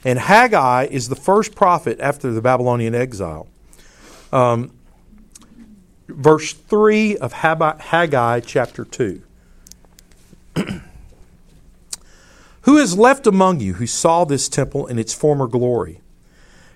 And 0.03 0.17
Haggai 0.17 0.87
is 0.89 1.09
the 1.09 1.15
first 1.15 1.53
prophet 1.55 1.99
after 1.99 2.31
the 2.31 2.41
Babylonian 2.41 2.95
exile. 2.95 3.47
Um, 4.31 4.71
verse 6.07 6.53
3 6.53 7.17
of 7.17 7.33
Haggai 7.33 8.39
chapter 8.41 8.85
2. 8.85 9.21
who 12.61 12.77
is 12.77 12.97
left 12.97 13.27
among 13.27 13.59
you 13.59 13.73
who 13.75 13.87
saw 13.87 14.25
this 14.25 14.49
temple 14.49 14.87
in 14.87 14.97
its 14.99 15.13
former 15.13 15.47
glory? 15.47 16.01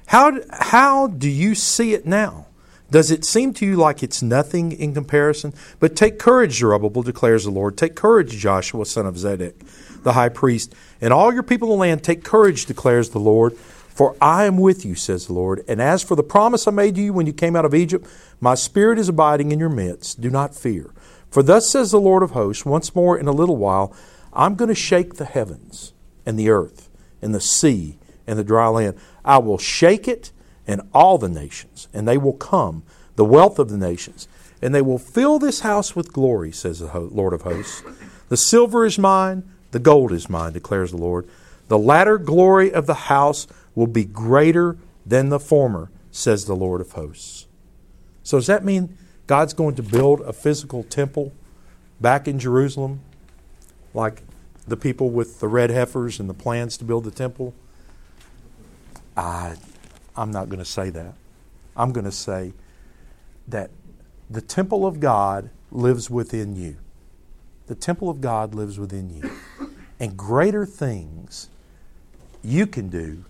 How, 0.07 0.39
how 0.51 1.07
do 1.07 1.29
you 1.29 1.55
see 1.55 1.93
it 1.93 2.05
now? 2.05 2.47
Does 2.91 3.09
it 3.09 3.25
seem 3.25 3.53
to 3.55 3.65
you 3.65 3.75
like 3.75 4.03
it's 4.03 4.21
nothing 4.21 4.71
in 4.71 4.93
comparison? 4.93 5.53
But 5.79 5.95
take 5.95 6.19
courage, 6.19 6.53
Zerubbabel, 6.53 7.03
declares 7.03 7.45
the 7.45 7.51
Lord. 7.51 7.77
Take 7.77 7.95
courage, 7.95 8.31
Joshua, 8.37 8.85
son 8.85 9.05
of 9.05 9.15
Zedek, 9.15 9.55
the 10.03 10.13
high 10.13 10.29
priest, 10.29 10.73
and 11.01 11.11
all 11.11 11.33
your 11.33 11.43
people 11.43 11.69
in 11.69 11.73
the 11.73 11.81
land. 11.81 12.03
Take 12.03 12.23
courage, 12.23 12.65
declares 12.65 13.09
the 13.09 13.19
Lord, 13.19 13.57
for 13.57 14.15
I 14.21 14.45
am 14.45 14.57
with 14.57 14.85
you, 14.85 14.93
says 14.93 15.27
the 15.27 15.33
Lord. 15.33 15.63
And 15.67 15.81
as 15.81 16.03
for 16.03 16.15
the 16.15 16.23
promise 16.23 16.67
I 16.67 16.71
made 16.71 16.95
to 16.95 17.01
you 17.01 17.13
when 17.13 17.25
you 17.25 17.33
came 17.33 17.55
out 17.55 17.65
of 17.65 17.73
Egypt, 17.73 18.07
my 18.39 18.53
spirit 18.53 18.99
is 18.99 19.09
abiding 19.09 19.51
in 19.51 19.59
your 19.59 19.69
midst. 19.69 20.21
Do 20.21 20.29
not 20.29 20.53
fear. 20.53 20.91
For 21.31 21.41
thus 21.41 21.69
says 21.69 21.91
the 21.91 21.99
Lord 21.99 22.21
of 22.21 22.31
hosts, 22.31 22.65
once 22.65 22.95
more 22.95 23.17
in 23.17 23.27
a 23.27 23.31
little 23.31 23.57
while, 23.57 23.95
I'm 24.31 24.55
going 24.55 24.69
to 24.69 24.75
shake 24.75 25.15
the 25.15 25.25
heavens 25.25 25.93
and 26.25 26.37
the 26.37 26.49
earth 26.49 26.89
and 27.21 27.33
the 27.33 27.41
sea 27.41 27.97
and 28.27 28.37
the 28.37 28.43
dry 28.43 28.67
land. 28.67 28.97
I 29.23 29.39
will 29.39 29.57
shake 29.57 30.07
it 30.07 30.31
and 30.67 30.81
all 30.93 31.17
the 31.17 31.29
nations, 31.29 31.87
and 31.93 32.07
they 32.07 32.17
will 32.17 32.33
come, 32.33 32.83
the 33.15 33.25
wealth 33.25 33.59
of 33.59 33.69
the 33.69 33.77
nations, 33.77 34.27
and 34.61 34.73
they 34.73 34.81
will 34.81 34.97
fill 34.97 35.39
this 35.39 35.61
house 35.61 35.95
with 35.95 36.13
glory, 36.13 36.51
says 36.51 36.79
the 36.79 36.99
Lord 36.99 37.33
of 37.33 37.43
hosts. 37.43 37.83
The 38.29 38.37
silver 38.37 38.85
is 38.85 38.97
mine, 38.97 39.43
the 39.71 39.79
gold 39.79 40.11
is 40.11 40.29
mine, 40.29 40.53
declares 40.53 40.91
the 40.91 40.97
Lord. 40.97 41.27
The 41.67 41.77
latter 41.77 42.17
glory 42.17 42.71
of 42.71 42.85
the 42.85 42.93
house 42.93 43.47
will 43.73 43.87
be 43.87 44.05
greater 44.05 44.77
than 45.05 45.29
the 45.29 45.39
former, 45.39 45.89
says 46.11 46.45
the 46.45 46.55
Lord 46.55 46.81
of 46.81 46.93
hosts. 46.93 47.47
So, 48.23 48.37
does 48.37 48.47
that 48.47 48.63
mean 48.63 48.97
God's 49.27 49.53
going 49.53 49.75
to 49.75 49.83
build 49.83 50.21
a 50.21 50.33
physical 50.33 50.83
temple 50.83 51.33
back 52.01 52.27
in 52.27 52.39
Jerusalem, 52.39 53.01
like 53.93 54.23
the 54.67 54.77
people 54.77 55.09
with 55.09 55.39
the 55.39 55.47
red 55.47 55.69
heifers 55.69 56.19
and 56.19 56.29
the 56.29 56.33
plans 56.33 56.77
to 56.77 56.85
build 56.85 57.03
the 57.03 57.11
temple? 57.11 57.53
I, 59.15 59.55
I'm 60.15 60.31
not 60.31 60.49
going 60.49 60.59
to 60.59 60.65
say 60.65 60.89
that. 60.91 61.13
I'm 61.75 61.91
going 61.91 62.05
to 62.05 62.11
say 62.11 62.53
that 63.47 63.69
the 64.29 64.41
temple 64.41 64.85
of 64.85 64.99
God 64.99 65.49
lives 65.71 66.09
within 66.09 66.55
you. 66.55 66.77
The 67.67 67.75
temple 67.75 68.09
of 68.09 68.21
God 68.21 68.55
lives 68.55 68.79
within 68.79 69.09
you. 69.09 69.29
And 69.99 70.15
greater 70.15 70.65
things 70.65 71.49
you 72.43 72.67
can 72.67 72.89
do 72.89 73.23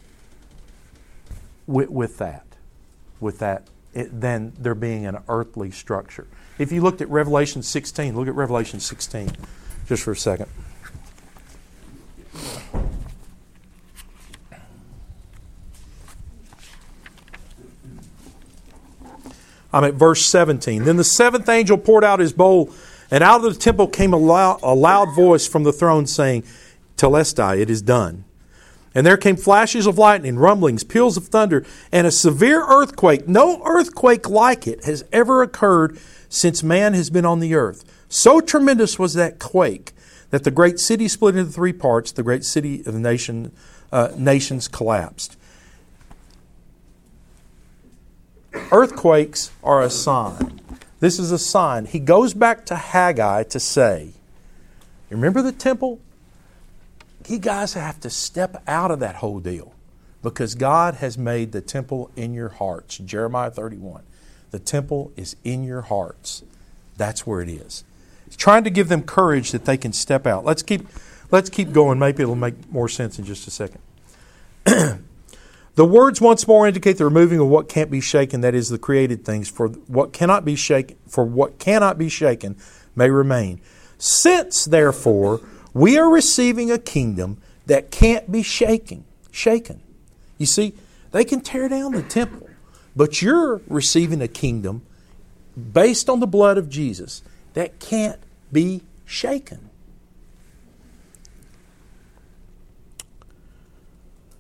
with, 1.68 1.90
with 1.90 2.18
that, 2.18 2.46
with 3.20 3.40
that, 3.40 3.64
it, 3.94 4.20
than 4.20 4.54
there 4.60 4.76
being 4.76 5.06
an 5.06 5.20
earthly 5.30 5.72
structure. 5.72 6.28
If 6.58 6.72
you 6.72 6.82
looked 6.82 7.02
at 7.02 7.10
Revelation 7.10 7.64
16, 7.64 8.16
look 8.16 8.28
at 8.28 8.36
Revelation 8.36 8.80
16 8.80 9.32
just 9.88 10.04
for 10.04 10.12
a 10.12 10.18
second. 10.18 10.50
I'm 19.76 19.84
at 19.84 19.96
verse 19.96 20.26
17. 20.26 20.86
Then 20.86 20.96
the 20.96 21.04
seventh 21.04 21.50
angel 21.50 21.78
poured 21.78 22.06
out 22.06 22.22
his 22.22 22.32
bowl, 22.32 22.72
and 23.12 23.22
out 23.22 23.44
of 23.44 23.54
the 23.54 23.60
temple 23.60 23.90
came 23.90 24.14
a 24.14 24.18
loud, 24.18 24.62
a 24.64 24.74
loud 24.74 25.14
voice 25.14 25.46
from 25.46 25.64
the 25.64 25.74
throne 25.74 26.08
saying, 26.08 26.46
Telestai, 26.96 27.60
it 27.60 27.70
is 27.70 27.82
done. 27.82 28.24
And 28.96 29.06
there 29.06 29.18
came 29.18 29.36
flashes 29.36 29.86
of 29.86 29.98
lightning, 29.98 30.38
rumblings, 30.38 30.86
peals 30.86 31.18
of 31.18 31.28
thunder, 31.28 31.66
and 31.92 32.08
a 32.08 32.12
severe 32.12 32.66
earthquake. 32.66 33.28
No 33.28 33.62
earthquake 33.66 34.30
like 34.30 34.66
it 34.66 34.86
has 34.86 35.04
ever 35.12 35.42
occurred 35.42 36.00
since 36.30 36.64
man 36.64 36.94
has 36.94 37.10
been 37.10 37.26
on 37.26 37.42
the 37.42 37.54
earth. 37.54 37.84
So 38.08 38.40
tremendous 38.40 38.98
was 38.98 39.14
that 39.16 39.40
quake 39.40 39.92
that 40.30 40.46
the 40.46 40.52
great 40.52 40.80
city 40.80 41.10
split 41.10 41.36
into 41.36 41.52
three 41.52 41.74
parts. 41.74 42.14
The 42.14 42.24
great 42.24 42.46
city 42.46 42.80
of 42.86 42.94
the 42.94 43.00
nation, 43.02 43.52
uh, 43.92 44.12
nations 44.16 44.70
collapsed. 44.70 45.36
Earthquakes 48.72 49.52
are 49.64 49.82
a 49.82 49.90
sign. 49.90 50.62
This 51.00 51.20
is 51.20 51.32
a 51.32 51.40
sign. 51.40 51.86
He 51.86 52.00
goes 52.00 52.34
back 52.34 52.66
to 52.68 52.76
Haggai 52.76 53.44
to 53.44 53.60
say, 53.60 54.12
Remember 55.10 55.42
the 55.42 55.52
temple? 55.52 56.00
You 57.28 57.40
guys 57.40 57.74
have 57.74 58.00
to 58.02 58.10
step 58.10 58.62
out 58.68 58.92
of 58.92 59.00
that 59.00 59.16
whole 59.16 59.40
deal 59.40 59.74
because 60.22 60.56
God 60.56 60.96
has 60.96 61.18
made 61.18 61.52
the 61.52 61.62
temple 61.62 62.12
in 62.16 62.34
your 62.34 62.50
hearts. 62.50 62.98
Jeremiah 62.98 63.52
31. 63.52 64.04
The 64.52 64.60
temple 64.60 65.12
is 65.16 65.36
in 65.44 65.64
your 65.64 65.82
hearts. 65.82 66.44
That's 66.98 67.28
where 67.28 67.42
it 67.42 67.50
is. 67.50 67.84
He's 68.26 68.36
trying 68.36 68.64
to 68.64 68.70
give 68.70 68.90
them 68.90 69.04
courage 69.04 69.52
that 69.52 69.66
they 69.66 69.78
can 69.78 69.94
step 69.94 70.26
out. 70.26 70.46
Let's 70.46 70.64
keep, 70.64 70.88
let's 71.32 71.50
keep 71.50 71.72
going. 71.72 72.00
Maybe 72.00 72.24
it'll 72.24 72.36
make 72.36 72.72
more 72.72 72.90
sense 72.90 73.20
in 73.20 73.26
just 73.26 73.48
a 73.48 73.52
second. 73.52 73.82
the 75.76 75.86
words 75.86 76.22
once 76.22 76.48
more 76.48 76.68
indicate 76.68 76.98
the 76.98 77.06
removing 77.06 77.40
of 77.40 77.48
what 77.48 77.70
can't 77.70 77.92
be 77.92 78.02
shaken, 78.02 78.42
that 78.42 78.56
is 78.56 78.70
the 78.70 78.78
created 78.78 79.26
things, 79.26 79.50
for 79.50 79.68
what 79.68 80.14
cannot 80.14 80.46
be 80.46 80.56
shaken, 80.56 80.98
for 81.08 81.26
what 81.26 81.60
cannot 81.60 81.98
be 81.98 82.10
shaken 82.10 82.58
may 82.96 83.10
remain. 83.10 83.62
Since 83.98 84.66
therefore 84.66 85.42
we 85.74 85.98
are 85.98 86.10
receiving 86.10 86.72
a 86.72 86.78
kingdom 86.78 87.42
that 87.66 87.92
can't 87.92 88.32
be 88.32 88.42
shaken, 88.42 89.04
shaken. 89.32 89.82
You 90.38 90.46
see, 90.46 90.74
they 91.12 91.26
can 91.26 91.42
tear 91.42 91.68
down 91.68 91.92
the 91.92 92.04
temple, 92.04 92.50
but 92.96 93.22
you're 93.22 93.62
receiving 93.68 94.22
a 94.22 94.28
kingdom 94.28 94.84
based 95.74 96.10
on 96.10 96.20
the 96.20 96.28
blood 96.28 96.58
of 96.58 96.70
Jesus 96.70 97.22
that 97.54 97.80
can't 97.80 98.20
be 98.52 98.82
shaken. 99.06 99.70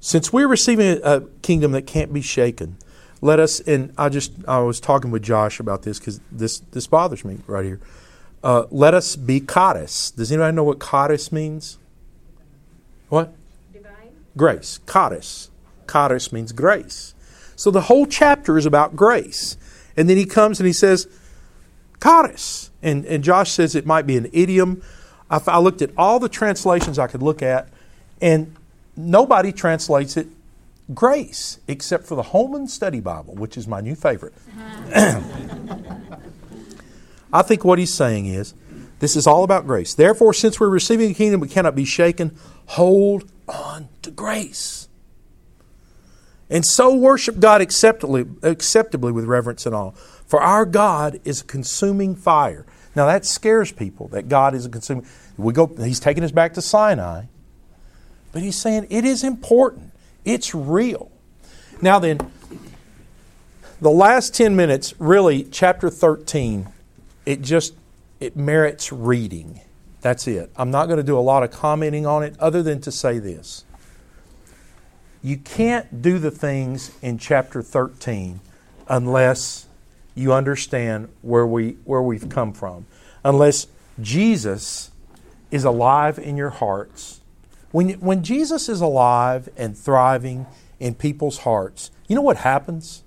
Since 0.06 0.32
we're 0.32 0.48
receiving 0.48 1.00
a, 1.04 1.22
kingdom 1.42 1.72
that 1.72 1.88
can't 1.88 2.14
be 2.14 2.22
shaken, 2.22 2.78
let 3.22 3.40
us. 3.40 3.60
And 3.62 3.92
I 3.98 4.10
just 4.10 4.34
I 4.48 4.60
was 4.60 4.80
talking 4.80 5.10
with 5.10 5.24
Josh 5.24 5.60
about 5.60 5.82
this 5.82 5.98
because 5.98 6.20
this 6.32 6.60
this 6.60 6.86
bothers 6.86 7.26
me 7.26 7.40
right 7.48 7.66
here. 7.66 7.80
Uh, 8.44 8.66
let 8.70 8.94
us 8.94 9.16
be 9.16 9.40
charis. 9.40 10.12
Does 10.12 10.32
anybody 10.32 10.56
know 10.56 10.64
what 10.64 10.80
charis 10.80 11.32
means? 11.32 11.80
What? 13.10 13.34
Divine. 13.74 14.12
Grace. 14.38 14.80
Charis. 14.88 15.50
Charis 15.92 16.32
means 16.32 16.52
grace. 16.52 17.16
So 17.56 17.72
the 17.72 17.82
whole 17.82 18.06
chapter 18.06 18.60
is 18.60 18.68
about 18.68 18.96
grace. 18.96 19.58
And 19.98 20.08
then 20.08 20.18
he 20.18 20.26
comes 20.26 20.60
and 20.60 20.68
he 20.68 20.74
says, 20.74 21.08
charis. 22.04 22.70
And, 22.84 23.06
and 23.06 23.24
Josh 23.24 23.50
says 23.50 23.74
it 23.74 23.88
might 23.88 24.06
be 24.06 24.18
an 24.18 24.30
idiom. 24.32 24.84
I, 25.32 25.42
I 25.48 25.58
looked 25.58 25.82
at 25.82 25.90
all 25.98 26.20
the 26.20 26.30
translations 26.30 27.00
I 27.00 27.08
could 27.08 27.24
look 27.24 27.42
at, 27.42 27.70
and 28.22 28.56
nobody 28.96 29.52
translates 29.52 30.18
it 30.18 30.28
grace 30.94 31.60
except 31.68 32.06
for 32.06 32.16
the 32.16 32.24
Holman 32.24 32.68
Study 32.68 33.00
Bible, 33.00 33.36
which 33.36 33.58
is 33.58 33.68
my 33.68 33.82
new 33.82 33.96
favorite. 33.96 34.34
I 37.34 37.42
think 37.42 37.66
what 37.66 37.80
he's 37.80 37.94
saying 37.94 38.28
is 38.28 38.54
this 39.00 39.16
is 39.16 39.28
all 39.28 39.44
about 39.44 39.66
grace. 39.68 39.94
Therefore, 39.94 40.34
since 40.34 40.60
we're 40.60 40.70
receiving 40.70 41.12
a 41.12 41.14
kingdom 41.14 41.40
we 41.42 41.48
cannot 41.48 41.76
be 41.76 41.86
shaken, 41.86 42.38
hold 42.68 43.30
on 43.48 43.90
to 44.04 44.12
grace. 44.12 44.88
And 46.50 46.66
so 46.66 46.96
worship 46.96 47.40
God 47.40 47.62
acceptably, 47.62 48.26
acceptably 48.44 49.12
with 49.12 49.26
reverence 49.26 49.66
and 49.66 49.76
awe. 49.76 49.92
For 50.26 50.42
our 50.42 50.66
God 50.66 51.20
is 51.24 51.42
a 51.42 51.46
consuming 51.46 52.16
fire. 52.16 52.66
Now 52.96 53.08
that 53.08 53.26
scares 53.26 53.72
people 53.72 54.08
that 54.10 54.30
God 54.30 54.56
is 54.56 54.66
a 54.66 54.70
consuming. 54.70 55.06
We 55.38 55.54
go. 55.54 55.68
He's 55.68 56.00
taking 56.00 56.24
us 56.24 56.32
back 56.32 56.54
to 56.54 56.62
Sinai. 56.62 57.26
But 58.36 58.44
he's 58.44 58.58
saying 58.58 58.88
it 58.90 59.06
is 59.06 59.24
important, 59.24 59.94
it's 60.26 60.54
real. 60.54 61.10
Now, 61.82 62.00
then, 62.00 62.20
the 63.80 63.90
last 63.90 64.36
10 64.36 64.58
minutes, 64.58 64.94
really, 65.00 65.46
chapter 65.46 65.90
13, 65.90 66.68
it 67.26 67.42
just 67.42 67.76
it 68.20 68.36
merits 68.36 68.92
reading. 68.92 69.62
That's 70.02 70.28
it. 70.28 70.52
I'm 70.58 70.70
not 70.70 70.88
going 70.88 70.98
to 70.98 71.04
do 71.04 71.18
a 71.18 71.22
lot 71.22 71.44
of 71.44 71.52
commenting 71.52 72.06
on 72.06 72.24
it 72.24 72.36
other 72.38 72.62
than 72.62 72.82
to 72.82 72.92
say 72.92 73.20
this. 73.20 73.64
You 75.24 75.38
can't 75.38 76.02
do 76.02 76.20
the 76.20 76.30
things 76.30 76.92
in 77.02 77.18
chapter 77.18 77.62
13 77.62 78.42
unless 78.90 79.66
you 80.14 80.34
understand 80.34 81.08
where 81.22 81.48
we 81.48 81.78
where 81.86 82.02
we've 82.02 82.28
come 82.28 82.52
from. 82.52 82.86
Unless 83.24 83.68
Jesus 84.02 84.92
is 85.52 85.64
alive 85.64 86.20
in 86.20 86.36
your 86.36 86.50
hearts 86.50 87.22
when, 87.76 87.90
when 88.00 88.24
Jesus 88.24 88.70
is 88.70 88.80
alive 88.80 89.50
and 89.58 89.78
thriving 89.78 90.46
in 90.80 90.96
people's 90.96 91.40
hearts, 91.40 91.92
you 92.08 92.16
know 92.16 92.22
what 92.22 92.38
happens? 92.38 93.04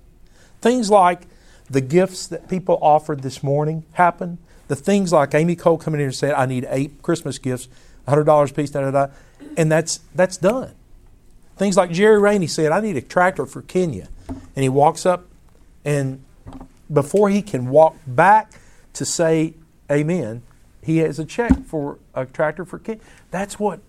Things 0.61 0.91
like 0.91 1.23
the 1.67 1.81
gifts 1.81 2.27
that 2.27 2.47
people 2.47 2.77
offered 2.79 3.23
this 3.23 3.41
morning 3.41 3.83
happen. 3.93 4.37
The 4.67 4.75
things 4.75 5.11
like 5.11 5.33
Amy 5.33 5.55
Cole 5.55 5.79
coming 5.79 6.01
in 6.01 6.05
and 6.05 6.15
said, 6.15 6.33
I 6.33 6.45
need 6.45 6.67
eight 6.69 7.01
Christmas 7.01 7.39
gifts, 7.39 7.67
$100 8.07 8.51
a 8.51 8.53
piece, 8.53 8.69
da 8.69 8.81
da 8.81 8.91
da. 8.91 9.13
And 9.57 9.71
that's, 9.71 10.01
that's 10.13 10.37
done. 10.37 10.75
Things 11.57 11.75
like 11.75 11.89
Jerry 11.89 12.19
Rainey 12.19 12.45
said, 12.45 12.71
I 12.71 12.79
need 12.79 12.95
a 12.95 13.01
tractor 13.01 13.47
for 13.47 13.63
Kenya. 13.63 14.07
And 14.27 14.61
he 14.61 14.69
walks 14.69 15.03
up, 15.03 15.25
and 15.83 16.23
before 16.93 17.31
he 17.31 17.41
can 17.41 17.69
walk 17.69 17.95
back 18.05 18.51
to 18.93 19.03
say 19.03 19.55
amen, 19.91 20.43
he 20.83 20.99
has 20.99 21.17
a 21.17 21.25
check 21.25 21.65
for 21.65 21.97
a 22.13 22.27
tractor 22.27 22.65
for 22.65 22.77
Kenya. 22.77 23.01
That's 23.31 23.59
what 23.59 23.79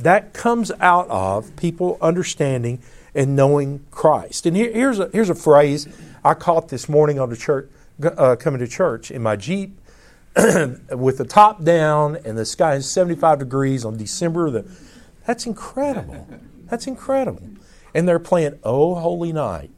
that 0.00 0.32
comes 0.32 0.70
out 0.80 1.08
of 1.08 1.54
people 1.56 1.98
understanding 2.00 2.80
and 3.14 3.34
knowing 3.34 3.84
Christ. 3.90 4.46
And 4.46 4.56
here, 4.56 4.72
here's, 4.72 4.98
a, 4.98 5.10
here's 5.12 5.30
a 5.30 5.34
phrase 5.34 5.88
I 6.24 6.34
caught 6.34 6.68
this 6.68 6.88
morning 6.88 7.18
on 7.18 7.30
the 7.30 7.36
church, 7.36 7.70
uh, 8.02 8.36
coming 8.36 8.60
to 8.60 8.68
church 8.68 9.10
in 9.10 9.22
my 9.22 9.36
Jeep 9.36 9.78
with 10.36 11.18
the 11.18 11.26
top 11.28 11.64
down 11.64 12.16
and 12.24 12.38
the 12.38 12.46
sky 12.46 12.74
is 12.74 12.90
75 12.90 13.40
degrees 13.40 13.84
on 13.84 13.96
December. 13.96 14.50
The, 14.50 14.70
that's 15.26 15.46
incredible. 15.46 16.26
That's 16.66 16.86
incredible. 16.86 17.42
And 17.94 18.06
they're 18.06 18.18
playing 18.18 18.58
Oh 18.62 18.94
Holy 18.94 19.32
Night 19.32 19.70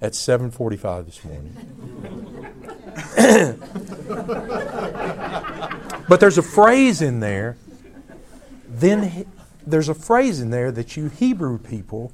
at 0.00 0.12
7:45 0.12 1.06
this 1.06 1.24
morning. 1.24 1.56
but 6.08 6.20
there's 6.20 6.38
a 6.38 6.42
phrase 6.42 7.00
in 7.00 7.20
there 7.20 7.56
then 8.82 9.26
there's 9.66 9.88
a 9.88 9.94
phrase 9.94 10.40
in 10.40 10.50
there 10.50 10.72
that 10.72 10.96
you 10.96 11.08
Hebrew 11.08 11.58
people 11.58 12.12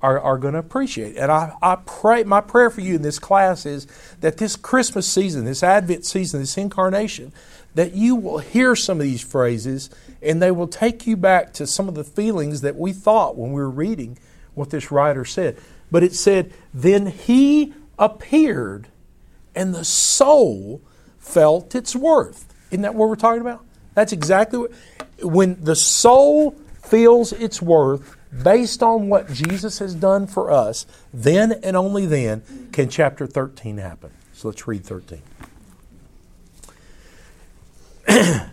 are, 0.00 0.20
are 0.20 0.38
going 0.38 0.54
to 0.54 0.60
appreciate. 0.60 1.16
And 1.16 1.30
I, 1.30 1.54
I 1.60 1.76
pray, 1.76 2.24
my 2.24 2.40
prayer 2.40 2.70
for 2.70 2.80
you 2.80 2.94
in 2.94 3.02
this 3.02 3.18
class 3.18 3.66
is 3.66 3.86
that 4.20 4.38
this 4.38 4.54
Christmas 4.56 5.08
season, 5.08 5.44
this 5.44 5.62
Advent 5.62 6.04
season, 6.04 6.40
this 6.40 6.56
incarnation, 6.56 7.32
that 7.74 7.94
you 7.94 8.14
will 8.14 8.38
hear 8.38 8.76
some 8.76 8.98
of 8.98 9.04
these 9.04 9.22
phrases 9.22 9.90
and 10.22 10.40
they 10.40 10.50
will 10.50 10.68
take 10.68 11.06
you 11.06 11.16
back 11.16 11.52
to 11.54 11.66
some 11.66 11.88
of 11.88 11.94
the 11.94 12.04
feelings 12.04 12.60
that 12.60 12.76
we 12.76 12.92
thought 12.92 13.36
when 13.36 13.52
we 13.52 13.60
were 13.60 13.70
reading 13.70 14.18
what 14.54 14.70
this 14.70 14.90
writer 14.90 15.24
said. 15.24 15.58
But 15.90 16.02
it 16.02 16.14
said, 16.14 16.52
Then 16.72 17.06
he 17.06 17.74
appeared 17.98 18.88
and 19.54 19.74
the 19.74 19.84
soul 19.84 20.80
felt 21.18 21.74
its 21.74 21.96
worth. 21.96 22.52
Isn't 22.70 22.82
that 22.82 22.94
what 22.94 23.08
we're 23.08 23.16
talking 23.16 23.40
about? 23.40 23.64
That's 23.94 24.12
exactly 24.12 24.60
what 24.60 24.72
when 25.22 25.62
the 25.62 25.76
soul 25.76 26.52
feels 26.82 27.32
its 27.32 27.60
worth 27.60 28.16
based 28.42 28.82
on 28.82 29.08
what 29.08 29.32
Jesus 29.32 29.78
has 29.78 29.94
done 29.94 30.26
for 30.26 30.50
us, 30.50 30.86
then 31.12 31.52
and 31.62 31.76
only 31.76 32.06
then 32.06 32.68
can 32.72 32.88
chapter 32.88 33.26
13 33.26 33.78
happen. 33.78 34.10
So 34.32 34.48
let's 34.48 34.66
read 34.66 34.84
13. 34.84 35.22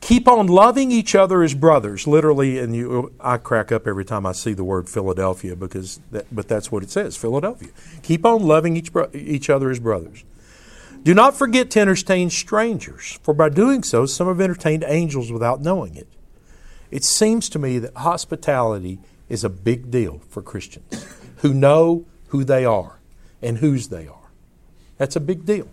Keep 0.00 0.28
on 0.28 0.46
loving 0.46 0.90
each 0.90 1.14
other 1.14 1.42
as 1.42 1.52
brothers. 1.54 2.06
Literally, 2.06 2.58
and 2.58 2.74
you, 2.74 3.12
I 3.20 3.36
crack 3.36 3.70
up 3.70 3.86
every 3.86 4.04
time 4.04 4.24
I 4.24 4.32
see 4.32 4.54
the 4.54 4.64
word 4.64 4.88
Philadelphia 4.88 5.54
because, 5.54 6.00
that, 6.12 6.26
but 6.32 6.48
that's 6.48 6.72
what 6.72 6.82
it 6.82 6.90
says, 6.90 7.16
Philadelphia. 7.16 7.68
Keep 8.02 8.24
on 8.24 8.42
loving 8.42 8.76
each, 8.76 8.90
each 9.12 9.50
other 9.50 9.70
as 9.70 9.80
brothers. 9.80 10.24
Do 11.08 11.14
not 11.14 11.34
forget 11.34 11.70
to 11.70 11.80
entertain 11.80 12.28
strangers, 12.28 13.18
for 13.22 13.32
by 13.32 13.48
doing 13.48 13.82
so, 13.82 14.04
some 14.04 14.26
have 14.26 14.42
entertained 14.42 14.84
angels 14.86 15.32
without 15.32 15.62
knowing 15.62 15.94
it. 15.94 16.06
It 16.90 17.02
seems 17.02 17.48
to 17.48 17.58
me 17.58 17.78
that 17.78 17.96
hospitality 17.96 18.98
is 19.26 19.42
a 19.42 19.48
big 19.48 19.90
deal 19.90 20.20
for 20.28 20.42
Christians 20.42 21.06
who 21.38 21.54
know 21.54 22.04
who 22.26 22.44
they 22.44 22.66
are 22.66 22.98
and 23.40 23.56
whose 23.56 23.88
they 23.88 24.06
are. 24.06 24.28
That's 24.98 25.16
a 25.16 25.20
big 25.20 25.46
deal. 25.46 25.68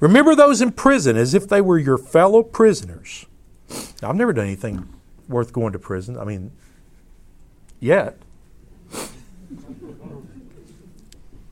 Remember 0.00 0.34
those 0.34 0.60
in 0.60 0.72
prison 0.72 1.16
as 1.16 1.32
if 1.32 1.48
they 1.48 1.60
were 1.60 1.78
your 1.78 1.96
fellow 1.96 2.42
prisoners. 2.42 3.26
Now, 4.02 4.08
I've 4.08 4.16
never 4.16 4.32
done 4.32 4.46
anything 4.46 4.88
worth 5.28 5.52
going 5.52 5.74
to 5.74 5.78
prison. 5.78 6.18
I 6.18 6.24
mean, 6.24 6.50
yet 7.78 8.18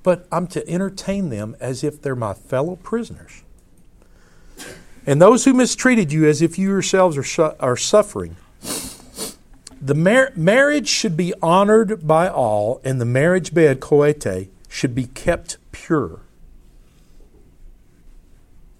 but 0.05 0.29
I'm 0.31 0.47
to 0.49 0.69
entertain 0.69 1.31
them 1.31 1.57
as 1.59 1.83
if 1.83 2.01
they're 2.01 2.14
my 2.14 2.35
fellow 2.35 2.77
prisoners. 2.77 3.43
And 5.07 5.21
those 5.21 5.45
who 5.45 5.53
mistreated 5.53 6.12
you 6.12 6.27
as 6.29 6.40
if 6.40 6.57
you 6.59 6.69
yourselves 6.69 7.17
are, 7.17 7.25
su- 7.25 7.55
are 7.59 7.77
suffering. 7.77 8.37
The 9.81 9.95
mar- 9.95 10.33
marriage 10.37 10.88
should 10.88 11.17
be 11.17 11.35
honored 11.43 12.07
by 12.07 12.29
all, 12.29 12.81
and 12.85 13.01
the 13.01 13.07
marriage 13.07 13.53
bed, 13.53 13.81
coete, 13.81 14.49
should 14.69 14.95
be 14.95 15.07
kept 15.07 15.57
pure. 15.73 16.21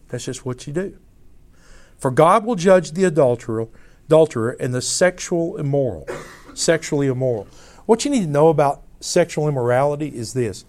That's 0.09 0.27
just 0.27 0.47
what 0.47 0.67
you 0.67 0.73
do. 0.73 0.97
For 1.99 2.11
God 2.11 2.45
will 2.45 2.55
judge 2.55 2.93
the 2.93 3.05
adulterer, 3.05 3.69
adulterer 4.07 4.57
and 4.61 4.75
the 4.75 4.83
sexual 4.83 5.57
immoral, 5.57 6.07
sexually 6.53 7.07
immoral. 7.07 7.49
What 7.87 8.05
you 8.05 8.11
need 8.11 8.25
to 8.25 8.27
know 8.27 8.49
about 8.49 8.83
sexual 9.01 9.49
immorality 9.49 10.09
is 10.09 10.35
this 10.35 10.65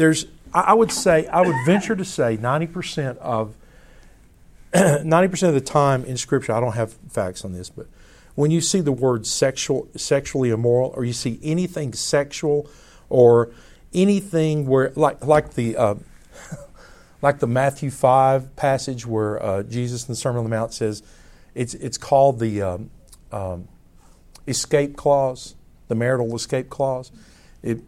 there's 0.00 0.26
I 0.52 0.74
would 0.74 0.90
say, 0.90 1.26
I 1.28 1.42
would 1.42 1.54
venture 1.64 1.94
to 1.94 2.04
say 2.04 2.36
90% 2.36 3.18
of 3.18 3.54
90% 4.74 5.48
of 5.48 5.54
the 5.54 5.60
time 5.60 6.04
in 6.04 6.16
Scripture, 6.16 6.52
I 6.52 6.60
don't 6.60 6.74
have 6.74 6.92
facts 7.08 7.44
on 7.44 7.52
this, 7.52 7.70
but 7.70 7.86
when 8.34 8.50
you 8.50 8.60
see 8.60 8.80
the 8.80 8.92
word 8.92 9.26
sexual, 9.26 9.88
sexually 9.96 10.50
immoral, 10.50 10.92
or 10.96 11.04
you 11.04 11.12
see 11.12 11.38
anything 11.42 11.92
sexual, 11.92 12.68
or 13.08 13.50
anything 13.92 14.66
where, 14.66 14.92
like, 14.96 15.24
like 15.24 15.54
the 15.54 15.76
uh, 15.76 15.94
like 17.22 17.40
the 17.40 17.46
Matthew 17.46 17.90
five 17.90 18.56
passage 18.56 19.06
where 19.06 19.42
uh, 19.42 19.62
Jesus 19.64 20.08
in 20.08 20.12
the 20.12 20.16
Sermon 20.16 20.38
on 20.38 20.44
the 20.44 20.50
Mount 20.50 20.72
says, 20.72 21.02
it's 21.54 21.74
it's 21.74 21.98
called 21.98 22.38
the 22.38 22.62
um, 22.62 22.90
um, 23.32 23.68
escape 24.46 24.96
clause, 24.96 25.54
the 25.88 25.94
marital 25.94 26.34
escape 26.34 26.70
clause. 26.70 27.10
It, 27.62 27.82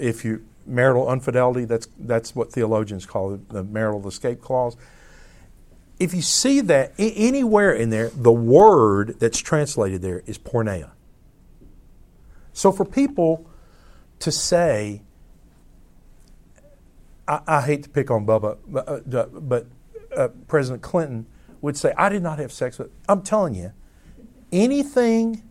if 0.00 0.24
you 0.24 0.44
marital 0.66 1.12
infidelity, 1.12 1.64
that's 1.64 1.88
that's 1.98 2.34
what 2.34 2.52
theologians 2.52 3.06
call 3.06 3.34
it, 3.34 3.48
the 3.48 3.64
marital 3.64 4.06
escape 4.08 4.40
clause 4.40 4.76
if 5.98 6.12
you 6.12 6.22
see 6.22 6.60
that 6.60 6.92
anywhere 6.98 7.72
in 7.72 7.90
there, 7.90 8.10
the 8.10 8.32
word 8.32 9.16
that's 9.20 9.38
translated 9.38 10.02
there 10.02 10.22
is 10.26 10.38
porneia. 10.38 10.90
So 12.52 12.72
for 12.72 12.84
people 12.84 13.48
to 14.20 14.32
say, 14.32 15.02
I, 17.28 17.40
I 17.46 17.60
hate 17.62 17.84
to 17.84 17.88
pick 17.88 18.10
on 18.10 18.26
Bubba, 18.26 18.58
but, 18.66 18.88
uh, 18.88 19.26
but 19.26 19.66
uh, 20.16 20.28
President 20.48 20.82
Clinton 20.82 21.26
would 21.60 21.76
say, 21.76 21.92
I 21.96 22.08
did 22.08 22.22
not 22.22 22.38
have 22.38 22.52
sex 22.52 22.78
with. 22.78 22.90
I'm 23.08 23.22
telling 23.22 23.54
you, 23.54 23.72
anything 24.52 25.42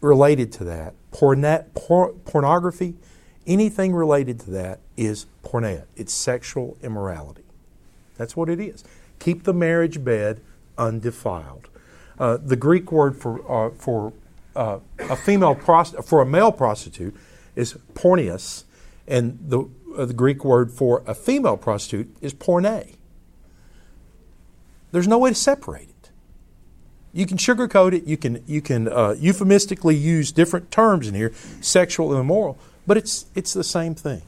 related 0.00 0.52
to 0.52 0.64
that, 0.64 0.94
porn- 1.10 2.20
pornography, 2.24 2.94
anything 3.46 3.94
related 3.94 4.40
to 4.40 4.50
that 4.52 4.80
is 4.96 5.26
porneia. 5.44 5.84
It's 5.96 6.12
sexual 6.12 6.76
immorality. 6.82 7.44
That's 8.16 8.36
what 8.36 8.48
it 8.48 8.60
is. 8.60 8.84
Keep 9.18 9.44
the 9.44 9.54
marriage 9.54 10.04
bed 10.04 10.40
undefiled. 10.78 11.68
Uh, 12.18 12.36
the 12.36 12.56
Greek 12.56 12.92
word 12.92 13.16
for, 13.16 13.40
uh, 13.50 13.70
for 13.70 14.12
uh, 14.54 14.78
a 14.98 15.16
female 15.16 15.54
prost- 15.54 16.04
for 16.04 16.22
a 16.22 16.26
male 16.26 16.52
prostitute 16.52 17.14
is 17.56 17.74
porneus, 17.94 18.64
and 19.06 19.38
the, 19.48 19.68
uh, 19.96 20.04
the 20.04 20.14
Greek 20.14 20.44
word 20.44 20.70
for 20.70 21.02
a 21.06 21.14
female 21.14 21.56
prostitute 21.56 22.14
is 22.20 22.32
porne. 22.32 22.96
There's 24.92 25.08
no 25.08 25.18
way 25.18 25.30
to 25.30 25.34
separate 25.34 25.88
it. 25.88 26.10
You 27.12 27.26
can 27.26 27.36
sugarcoat 27.36 27.92
it. 27.92 28.04
You 28.04 28.16
can 28.16 28.42
you 28.46 28.60
can 28.60 28.88
uh, 28.88 29.16
euphemistically 29.18 29.96
use 29.96 30.30
different 30.32 30.70
terms 30.70 31.08
in 31.08 31.14
here, 31.14 31.32
sexual 31.60 32.12
and 32.12 32.20
immoral, 32.20 32.58
but 32.86 32.96
it's 32.96 33.26
it's 33.34 33.52
the 33.52 33.64
same 33.64 33.94
thing. 33.94 34.22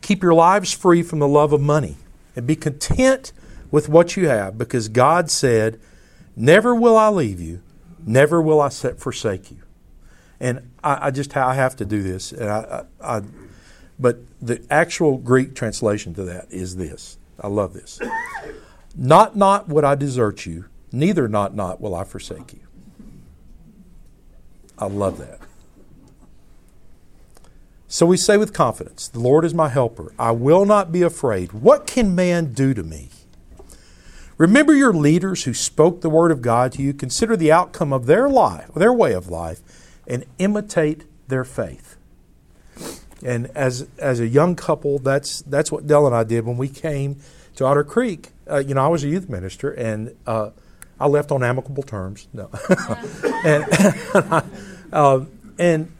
Keep 0.00 0.22
your 0.22 0.34
lives 0.34 0.72
free 0.72 1.02
from 1.02 1.18
the 1.18 1.28
love 1.28 1.52
of 1.52 1.60
money 1.60 1.96
and 2.34 2.46
be 2.46 2.56
content 2.56 3.32
with 3.70 3.88
what 3.88 4.16
you 4.16 4.28
have 4.28 4.58
because 4.58 4.88
God 4.88 5.30
said, 5.30 5.78
Never 6.34 6.74
will 6.74 6.96
I 6.96 7.08
leave 7.08 7.40
you, 7.40 7.62
never 8.04 8.40
will 8.40 8.60
I 8.60 8.70
forsake 8.70 9.50
you. 9.50 9.58
And 10.38 10.70
I, 10.82 11.08
I 11.08 11.10
just 11.10 11.36
I 11.36 11.54
have 11.54 11.76
to 11.76 11.84
do 11.84 12.02
this. 12.02 12.32
And 12.32 12.48
I, 12.48 12.84
I, 13.00 13.16
I, 13.18 13.22
but 13.98 14.18
the 14.40 14.64
actual 14.70 15.18
Greek 15.18 15.54
translation 15.54 16.14
to 16.14 16.22
that 16.24 16.50
is 16.50 16.76
this. 16.76 17.18
I 17.38 17.48
love 17.48 17.74
this. 17.74 18.00
Not 18.96 19.36
not 19.36 19.68
would 19.68 19.84
I 19.84 19.94
desert 19.94 20.46
you, 20.46 20.64
neither 20.90 21.28
not 21.28 21.54
not 21.54 21.80
will 21.80 21.94
I 21.94 22.04
forsake 22.04 22.52
you. 22.52 22.60
I 24.78 24.86
love 24.86 25.18
that. 25.18 25.40
So 27.92 28.06
we 28.06 28.16
say 28.16 28.36
with 28.36 28.52
confidence, 28.52 29.08
The 29.08 29.18
Lord 29.18 29.44
is 29.44 29.52
my 29.52 29.68
helper. 29.68 30.14
I 30.16 30.30
will 30.30 30.64
not 30.64 30.92
be 30.92 31.02
afraid. 31.02 31.52
What 31.52 31.88
can 31.88 32.14
man 32.14 32.52
do 32.52 32.72
to 32.72 32.84
me? 32.84 33.08
Remember 34.38 34.72
your 34.72 34.92
leaders 34.92 35.42
who 35.42 35.52
spoke 35.52 36.00
the 36.00 36.08
word 36.08 36.30
of 36.30 36.40
God 36.40 36.70
to 36.74 36.82
you. 36.82 36.94
Consider 36.94 37.36
the 37.36 37.50
outcome 37.50 37.92
of 37.92 38.06
their 38.06 38.28
life, 38.28 38.72
their 38.74 38.92
way 38.92 39.12
of 39.12 39.28
life, 39.28 39.60
and 40.06 40.24
imitate 40.38 41.02
their 41.26 41.42
faith. 41.42 41.96
And 43.24 43.50
as 43.56 43.88
as 43.98 44.20
a 44.20 44.28
young 44.28 44.54
couple, 44.54 45.00
that's 45.00 45.42
that's 45.42 45.72
what 45.72 45.88
Dell 45.88 46.06
and 46.06 46.14
I 46.14 46.22
did 46.22 46.46
when 46.46 46.56
we 46.56 46.68
came 46.68 47.16
to 47.56 47.66
Otter 47.66 47.82
Creek. 47.82 48.30
Uh, 48.48 48.58
you 48.58 48.72
know, 48.72 48.84
I 48.84 48.88
was 48.88 49.02
a 49.02 49.08
youth 49.08 49.28
minister, 49.28 49.72
and 49.72 50.14
uh, 50.28 50.50
I 51.00 51.08
left 51.08 51.32
on 51.32 51.42
amicable 51.42 51.82
terms. 51.82 52.28
No, 52.32 52.50
and 53.44 53.64
uh, 54.92 55.24
and 55.58 55.92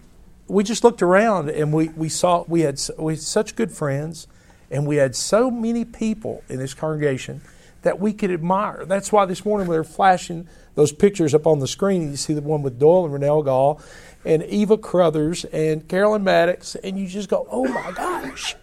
we 0.50 0.64
just 0.64 0.82
looked 0.82 1.02
around 1.02 1.48
and 1.48 1.72
we, 1.72 1.88
we 1.90 2.08
saw 2.08 2.44
we 2.48 2.62
had, 2.62 2.80
we 2.98 3.14
had 3.14 3.22
such 3.22 3.56
good 3.56 3.70
friends 3.70 4.26
and 4.70 4.86
we 4.86 4.96
had 4.96 5.14
so 5.14 5.50
many 5.50 5.84
people 5.84 6.42
in 6.48 6.58
this 6.58 6.74
congregation 6.74 7.40
that 7.82 7.98
we 7.98 8.12
could 8.12 8.30
admire. 8.30 8.84
That's 8.84 9.10
why 9.10 9.24
this 9.24 9.44
morning 9.44 9.68
they're 9.68 9.84
flashing 9.84 10.48
those 10.74 10.92
pictures 10.92 11.34
up 11.34 11.46
on 11.46 11.60
the 11.60 11.66
screen. 11.66 12.10
You 12.10 12.16
see 12.16 12.34
the 12.34 12.42
one 12.42 12.62
with 12.62 12.78
Doyle 12.78 13.06
and 13.06 13.14
Renelle 13.14 13.44
Gall 13.44 13.80
and 14.24 14.42
Eva 14.42 14.76
Crothers 14.76 15.44
and 15.46 15.88
Carolyn 15.88 16.24
Maddox, 16.24 16.74
and 16.76 16.98
you 16.98 17.06
just 17.06 17.30
go, 17.30 17.46
oh 17.50 17.66
my 17.66 17.92
gosh. 17.92 18.54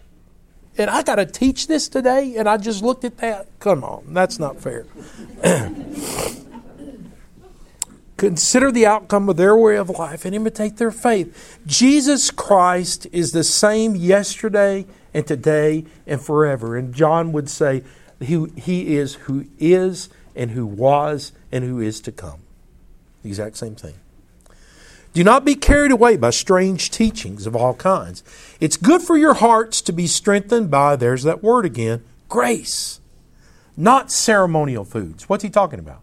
And 0.76 0.88
I 0.88 1.02
got 1.02 1.16
to 1.16 1.26
teach 1.26 1.66
this 1.66 1.88
today, 1.88 2.36
and 2.36 2.48
I 2.48 2.56
just 2.56 2.84
looked 2.84 3.04
at 3.04 3.16
that. 3.18 3.48
Come 3.58 3.82
on, 3.82 4.14
that's 4.14 4.38
not 4.38 4.60
fair. 4.60 4.86
Consider 8.18 8.72
the 8.72 8.84
outcome 8.84 9.28
of 9.28 9.36
their 9.36 9.56
way 9.56 9.76
of 9.76 9.88
life 9.88 10.24
and 10.24 10.34
imitate 10.34 10.76
their 10.76 10.90
faith. 10.90 11.60
Jesus 11.66 12.32
Christ 12.32 13.06
is 13.12 13.30
the 13.30 13.44
same 13.44 13.94
yesterday 13.94 14.86
and 15.14 15.24
today 15.24 15.84
and 16.04 16.20
forever. 16.20 16.76
And 16.76 16.92
John 16.92 17.30
would 17.30 17.48
say, 17.48 17.84
He, 18.20 18.46
he 18.56 18.96
is 18.96 19.14
who 19.14 19.46
is 19.60 20.08
and 20.34 20.50
who 20.50 20.66
was 20.66 21.30
and 21.52 21.62
who 21.62 21.80
is 21.80 22.00
to 22.02 22.12
come. 22.12 22.40
The 23.22 23.28
exact 23.28 23.56
same 23.56 23.76
thing. 23.76 23.94
Do 25.12 25.22
not 25.22 25.44
be 25.44 25.54
carried 25.54 25.92
away 25.92 26.16
by 26.16 26.30
strange 26.30 26.90
teachings 26.90 27.46
of 27.46 27.54
all 27.54 27.74
kinds. 27.74 28.24
It's 28.60 28.76
good 28.76 29.00
for 29.00 29.16
your 29.16 29.34
hearts 29.34 29.80
to 29.82 29.92
be 29.92 30.08
strengthened 30.08 30.72
by, 30.72 30.96
there's 30.96 31.22
that 31.22 31.42
word 31.42 31.64
again, 31.64 32.02
grace, 32.28 33.00
not 33.76 34.10
ceremonial 34.10 34.84
foods. 34.84 35.28
What's 35.28 35.44
he 35.44 35.50
talking 35.50 35.78
about? 35.78 36.02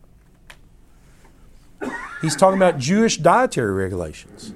He's 2.22 2.36
talking 2.36 2.58
about 2.58 2.80
Jewish 2.80 3.18
dietary 3.18 3.74
regulations. 3.74 4.54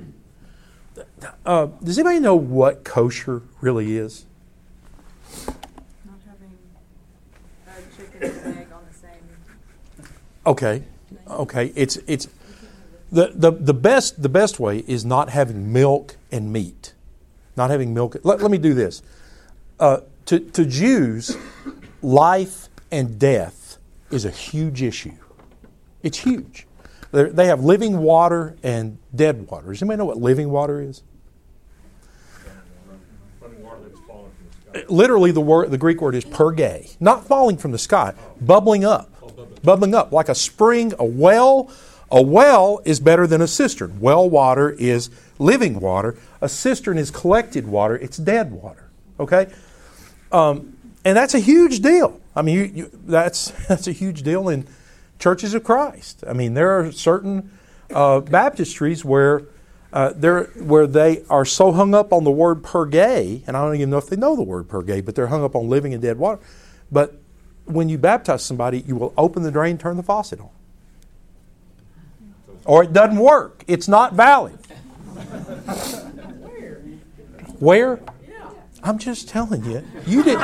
Uh, 1.45 1.67
does 1.83 1.97
anybody 1.97 2.19
know 2.19 2.35
what 2.35 2.83
kosher 2.83 3.41
really 3.61 3.97
is? 3.97 4.25
Not 6.05 6.19
having 6.27 6.57
uh, 7.67 7.71
chicken 7.95 8.39
and 8.45 8.57
egg 8.57 8.67
on 8.73 8.81
the 8.89 8.97
same. 8.97 10.07
Okay, 10.45 10.83
okay. 11.27 11.71
It's 11.75 11.97
it's 12.07 12.27
the, 13.11 13.31
the 13.35 13.51
the 13.51 13.73
best 13.73 14.21
the 14.21 14.29
best 14.29 14.59
way 14.59 14.79
is 14.87 15.03
not 15.03 15.29
having 15.29 15.73
milk 15.73 16.17
and 16.31 16.53
meat, 16.53 16.93
not 17.57 17.69
having 17.69 17.93
milk. 17.93 18.15
Let, 18.23 18.41
let 18.41 18.49
me 18.49 18.57
do 18.57 18.73
this. 18.73 19.01
Uh, 19.79 19.99
to 20.25 20.39
to 20.39 20.65
Jews, 20.65 21.35
life 22.01 22.69
and 22.91 23.19
death 23.19 23.77
is 24.09 24.25
a 24.25 24.31
huge 24.31 24.81
issue. 24.81 25.17
It's 26.01 26.19
huge. 26.19 26.65
They're, 27.11 27.29
they 27.29 27.47
have 27.47 27.63
living 27.63 27.99
water 27.99 28.55
and 28.61 28.97
dead 29.15 29.49
water. 29.49 29.71
Does 29.71 29.81
anybody 29.81 29.97
know 29.97 30.05
what 30.05 30.17
living 30.17 30.49
water 30.49 30.81
is? 30.81 31.01
Literally, 34.87 35.31
the 35.31 35.41
word, 35.41 35.71
the 35.71 35.79
Greek 35.79 35.99
word 35.99 36.13
is 36.13 36.23
perge, 36.23 36.95
not 36.99 37.25
falling 37.25 37.57
from 37.57 37.71
the 37.71 37.79
sky, 37.79 38.13
bubbling 38.39 38.85
up, 38.85 39.11
bubbling 39.63 39.95
up 39.95 40.11
like 40.11 40.29
a 40.29 40.35
spring, 40.35 40.93
a 40.99 41.05
well. 41.05 41.71
A 42.11 42.23
well 42.23 42.81
is 42.85 42.99
better 42.99 43.27
than 43.27 43.39
a 43.39 43.47
cistern. 43.47 43.99
Well 43.99 44.27
water 44.27 44.71
is 44.71 45.11
living 45.37 45.79
water. 45.79 46.17
A 46.41 46.49
cistern 46.49 46.97
is 46.97 47.11
collected 47.11 47.67
water. 47.67 47.95
It's 47.95 48.17
dead 48.17 48.51
water. 48.51 48.89
Okay, 49.19 49.47
um, 50.31 50.75
and 51.05 51.15
that's 51.15 51.35
a 51.35 51.39
huge 51.39 51.81
deal. 51.81 52.19
I 52.35 52.41
mean, 52.41 52.55
you, 52.55 52.63
you, 52.63 52.91
that's 53.05 53.51
that's 53.67 53.87
a 53.87 53.91
huge 53.91 54.23
deal 54.23 54.49
in 54.49 54.65
churches 55.19 55.53
of 55.53 55.63
Christ. 55.63 56.23
I 56.27 56.33
mean, 56.33 56.55
there 56.55 56.71
are 56.79 56.91
certain 56.91 57.51
uh, 57.93 58.21
baptistries 58.21 59.03
where 59.05 59.43
uh, 59.91 60.13
where 60.13 60.85
they 60.87 61.23
are 61.29 61.45
so 61.45 61.71
hung 61.71 61.95
up 61.95 62.13
on 62.13 62.23
the 62.23 62.31
word 62.31 62.63
purge, 62.63 62.95
and 62.95 63.49
I 63.57 63.65
don't 63.65 63.75
even 63.75 63.89
know 63.89 63.97
if 63.97 64.07
they 64.07 64.15
know 64.15 64.35
the 64.35 64.43
word 64.43 64.67
purge, 64.69 65.03
but 65.03 65.15
they're 65.15 65.27
hung 65.27 65.43
up 65.43 65.55
on 65.55 65.67
living 65.67 65.93
in 65.93 66.01
dead 66.01 66.17
water. 66.17 66.39
But 66.91 67.19
when 67.65 67.89
you 67.89 67.97
baptize 67.97 68.43
somebody, 68.43 68.81
you 68.81 68.95
will 68.95 69.13
open 69.17 69.43
the 69.43 69.51
drain, 69.51 69.77
turn 69.77 69.97
the 69.97 70.03
faucet 70.03 70.39
on. 70.39 70.49
Or 72.65 72.83
it 72.83 72.93
doesn't 72.93 73.17
work. 73.17 73.63
It's 73.67 73.87
not 73.87 74.13
valid. 74.13 74.53
Where? 77.59 77.99
I'm 78.83 78.97
just 78.97 79.27
telling 79.27 79.63
you. 79.65 79.83
You 80.05 80.23
did. 80.23 80.39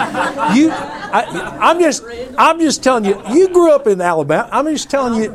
You. 0.56 0.70
I, 0.72 1.72
am 1.72 1.80
just. 1.80 2.04
I'm 2.38 2.60
just 2.60 2.84
telling 2.84 3.06
you. 3.06 3.22
You 3.30 3.48
grew 3.50 3.72
up 3.72 3.88
in 3.88 4.02
Alabama. 4.02 4.50
I'm 4.52 4.68
just 4.68 4.90
telling 4.90 5.22
you. 5.22 5.32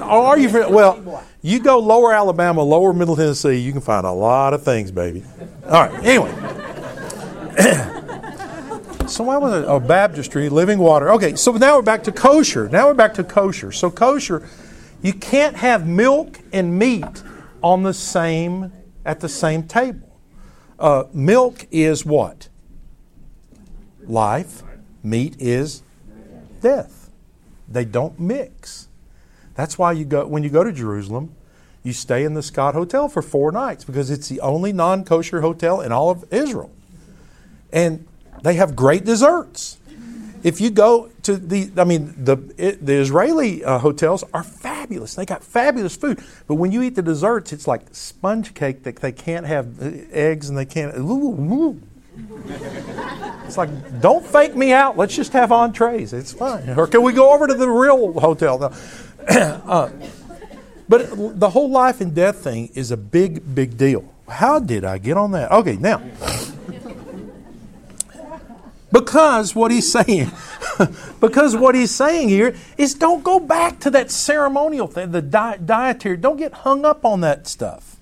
Or 0.00 0.02
are 0.02 0.38
you? 0.38 0.48
From, 0.48 0.72
well, 0.72 1.24
you 1.42 1.60
go 1.60 1.78
lower 1.78 2.12
Alabama, 2.12 2.62
lower 2.62 2.92
Middle 2.92 3.16
Tennessee. 3.16 3.56
You 3.56 3.72
can 3.72 3.80
find 3.80 4.06
a 4.06 4.12
lot 4.12 4.54
of 4.54 4.62
things, 4.62 4.90
baby. 4.90 5.24
All 5.66 5.86
right. 5.86 6.04
Anyway. 6.04 6.30
so 9.06 9.24
why 9.24 9.36
was 9.36 9.62
it? 9.62 9.68
a 9.68 9.78
baptistry, 9.78 10.48
living 10.48 10.78
water. 10.78 11.12
Okay, 11.12 11.36
so 11.36 11.52
now 11.52 11.76
we're 11.76 11.82
back 11.82 12.02
to 12.04 12.12
kosher. 12.12 12.68
Now 12.68 12.88
we're 12.88 12.94
back 12.94 13.14
to 13.14 13.24
kosher. 13.24 13.72
So 13.72 13.90
kosher, 13.90 14.48
you 15.02 15.12
can't 15.12 15.56
have 15.56 15.86
milk 15.86 16.40
and 16.52 16.78
meat 16.78 17.22
on 17.62 17.82
the 17.82 17.94
same 17.94 18.72
at 19.04 19.20
the 19.20 19.28
same 19.28 19.64
table. 19.64 20.09
Uh, 20.80 21.04
milk 21.12 21.66
is 21.70 22.06
what? 22.06 22.48
Life. 24.06 24.62
Meat 25.02 25.36
is 25.38 25.82
death. 26.60 27.10
They 27.68 27.84
don't 27.84 28.18
mix. 28.18 28.88
That's 29.54 29.78
why 29.78 29.92
you 29.92 30.04
go 30.04 30.26
when 30.26 30.42
you 30.42 30.50
go 30.50 30.64
to 30.64 30.72
Jerusalem, 30.72 31.34
you 31.82 31.92
stay 31.92 32.24
in 32.24 32.34
the 32.34 32.42
Scott 32.42 32.74
Hotel 32.74 33.08
for 33.08 33.22
four 33.22 33.52
nights 33.52 33.84
because 33.84 34.10
it's 34.10 34.28
the 34.28 34.40
only 34.40 34.72
non-kosher 34.72 35.42
hotel 35.42 35.80
in 35.80 35.92
all 35.92 36.10
of 36.10 36.24
Israel, 36.32 36.70
and 37.72 38.06
they 38.42 38.54
have 38.54 38.74
great 38.74 39.04
desserts. 39.04 39.78
If 40.42 40.60
you 40.60 40.70
go 40.70 41.10
to 41.24 41.36
the, 41.36 41.70
I 41.76 41.84
mean, 41.84 42.14
the 42.16 42.38
it, 42.56 42.84
the 42.84 42.94
Israeli 42.94 43.62
uh, 43.62 43.78
hotels 43.78 44.24
are. 44.32 44.44
They 44.98 45.26
got 45.26 45.44
fabulous 45.44 45.96
food, 45.96 46.20
but 46.46 46.56
when 46.56 46.72
you 46.72 46.82
eat 46.82 46.94
the 46.96 47.02
desserts, 47.02 47.52
it's 47.52 47.66
like 47.66 47.82
sponge 47.92 48.54
cake 48.54 48.82
that 48.82 48.96
they 48.96 49.12
can't 49.12 49.46
have 49.46 49.80
uh, 49.82 49.90
eggs 50.10 50.48
and 50.48 50.58
they 50.58 50.64
can't. 50.64 50.94
It's 53.46 53.56
like, 53.56 54.00
don't 54.00 54.24
fake 54.24 54.54
me 54.54 54.72
out. 54.72 54.96
Let's 54.96 55.14
just 55.14 55.32
have 55.32 55.52
entrees. 55.52 56.12
It's 56.12 56.32
fine. 56.32 56.68
Or 56.70 56.86
can 56.86 57.02
we 57.02 57.12
go 57.12 57.32
over 57.32 57.46
to 57.46 57.54
the 57.54 57.68
real 57.68 58.12
hotel? 58.18 58.72
uh, 59.28 59.90
but 60.88 61.38
the 61.38 61.50
whole 61.50 61.70
life 61.70 62.00
and 62.00 62.14
death 62.14 62.38
thing 62.38 62.70
is 62.74 62.90
a 62.90 62.96
big, 62.96 63.54
big 63.54 63.76
deal. 63.76 64.04
How 64.28 64.58
did 64.58 64.84
I 64.84 64.98
get 64.98 65.16
on 65.16 65.32
that? 65.32 65.50
Okay, 65.50 65.76
now. 65.76 66.02
Because 68.92 69.54
what 69.54 69.70
he's 69.70 69.90
saying, 69.90 70.32
because 71.20 71.56
what 71.56 71.74
he's 71.74 71.94
saying 71.94 72.28
here 72.28 72.56
is 72.76 72.94
don't 72.94 73.22
go 73.22 73.38
back 73.38 73.78
to 73.80 73.90
that 73.90 74.10
ceremonial 74.10 74.88
thing, 74.88 75.12
the 75.12 75.22
di- 75.22 75.58
dietary. 75.58 76.16
Don't 76.16 76.36
get 76.36 76.52
hung 76.52 76.84
up 76.84 77.04
on 77.04 77.20
that 77.20 77.46
stuff, 77.46 77.96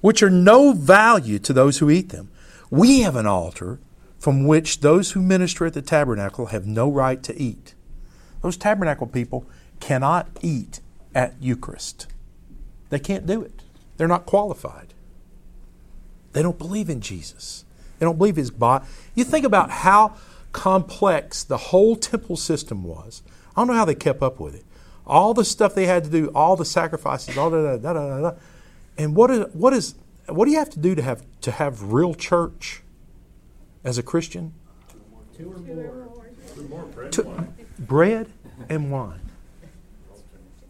which 0.00 0.22
are 0.22 0.30
no 0.30 0.72
value 0.72 1.38
to 1.40 1.52
those 1.52 1.78
who 1.78 1.90
eat 1.90 2.08
them. 2.08 2.30
We 2.70 3.00
have 3.00 3.16
an 3.16 3.26
altar 3.26 3.78
from 4.18 4.46
which 4.46 4.80
those 4.80 5.12
who 5.12 5.20
minister 5.20 5.66
at 5.66 5.74
the 5.74 5.82
tabernacle 5.82 6.46
have 6.46 6.66
no 6.66 6.90
right 6.90 7.22
to 7.22 7.38
eat. 7.38 7.74
Those 8.40 8.56
tabernacle 8.56 9.06
people 9.06 9.46
cannot 9.80 10.28
eat 10.40 10.80
at 11.14 11.34
Eucharist. 11.40 12.06
They 12.88 12.98
can't 12.98 13.26
do 13.26 13.42
it. 13.42 13.62
They're 13.98 14.08
not 14.08 14.26
qualified. 14.26 14.94
They 16.32 16.42
don't 16.42 16.58
believe 16.58 16.88
in 16.88 17.00
Jesus. 17.00 17.65
They 17.98 18.06
don't 18.06 18.18
believe 18.18 18.36
his 18.36 18.50
body. 18.50 18.84
You 19.14 19.24
think 19.24 19.44
about 19.44 19.70
how 19.70 20.16
complex 20.52 21.44
the 21.44 21.56
whole 21.56 21.96
temple 21.96 22.36
system 22.36 22.84
was. 22.84 23.22
I 23.56 23.60
don't 23.60 23.68
know 23.68 23.74
how 23.74 23.84
they 23.84 23.94
kept 23.94 24.22
up 24.22 24.40
with 24.40 24.54
it. 24.54 24.64
All 25.06 25.34
the 25.34 25.44
stuff 25.44 25.74
they 25.74 25.86
had 25.86 26.04
to 26.04 26.10
do, 26.10 26.28
all 26.34 26.56
the 26.56 26.64
sacrifices, 26.64 27.38
all 27.38 27.50
da 27.50 27.62
da 27.62 27.76
da 27.76 27.92
da 27.92 28.20
da. 28.20 28.36
And 28.98 29.14
what 29.14 29.30
is 29.30 29.46
what 29.52 29.72
is 29.72 29.94
what 30.28 30.46
do 30.46 30.50
you 30.50 30.58
have 30.58 30.70
to 30.70 30.78
do 30.78 30.94
to 30.94 31.02
have 31.02 31.24
to 31.42 31.52
have 31.52 31.92
real 31.92 32.14
church 32.14 32.82
as 33.84 33.98
a 33.98 34.02
Christian? 34.02 34.52
Two 35.36 35.52
or 35.52 35.58
more. 35.58 36.26
Two 36.54 36.62
more 36.68 36.82
bread, 36.84 37.16
wine. 37.18 37.54
bread 37.78 38.32
and 38.68 38.90
wine. 38.90 39.20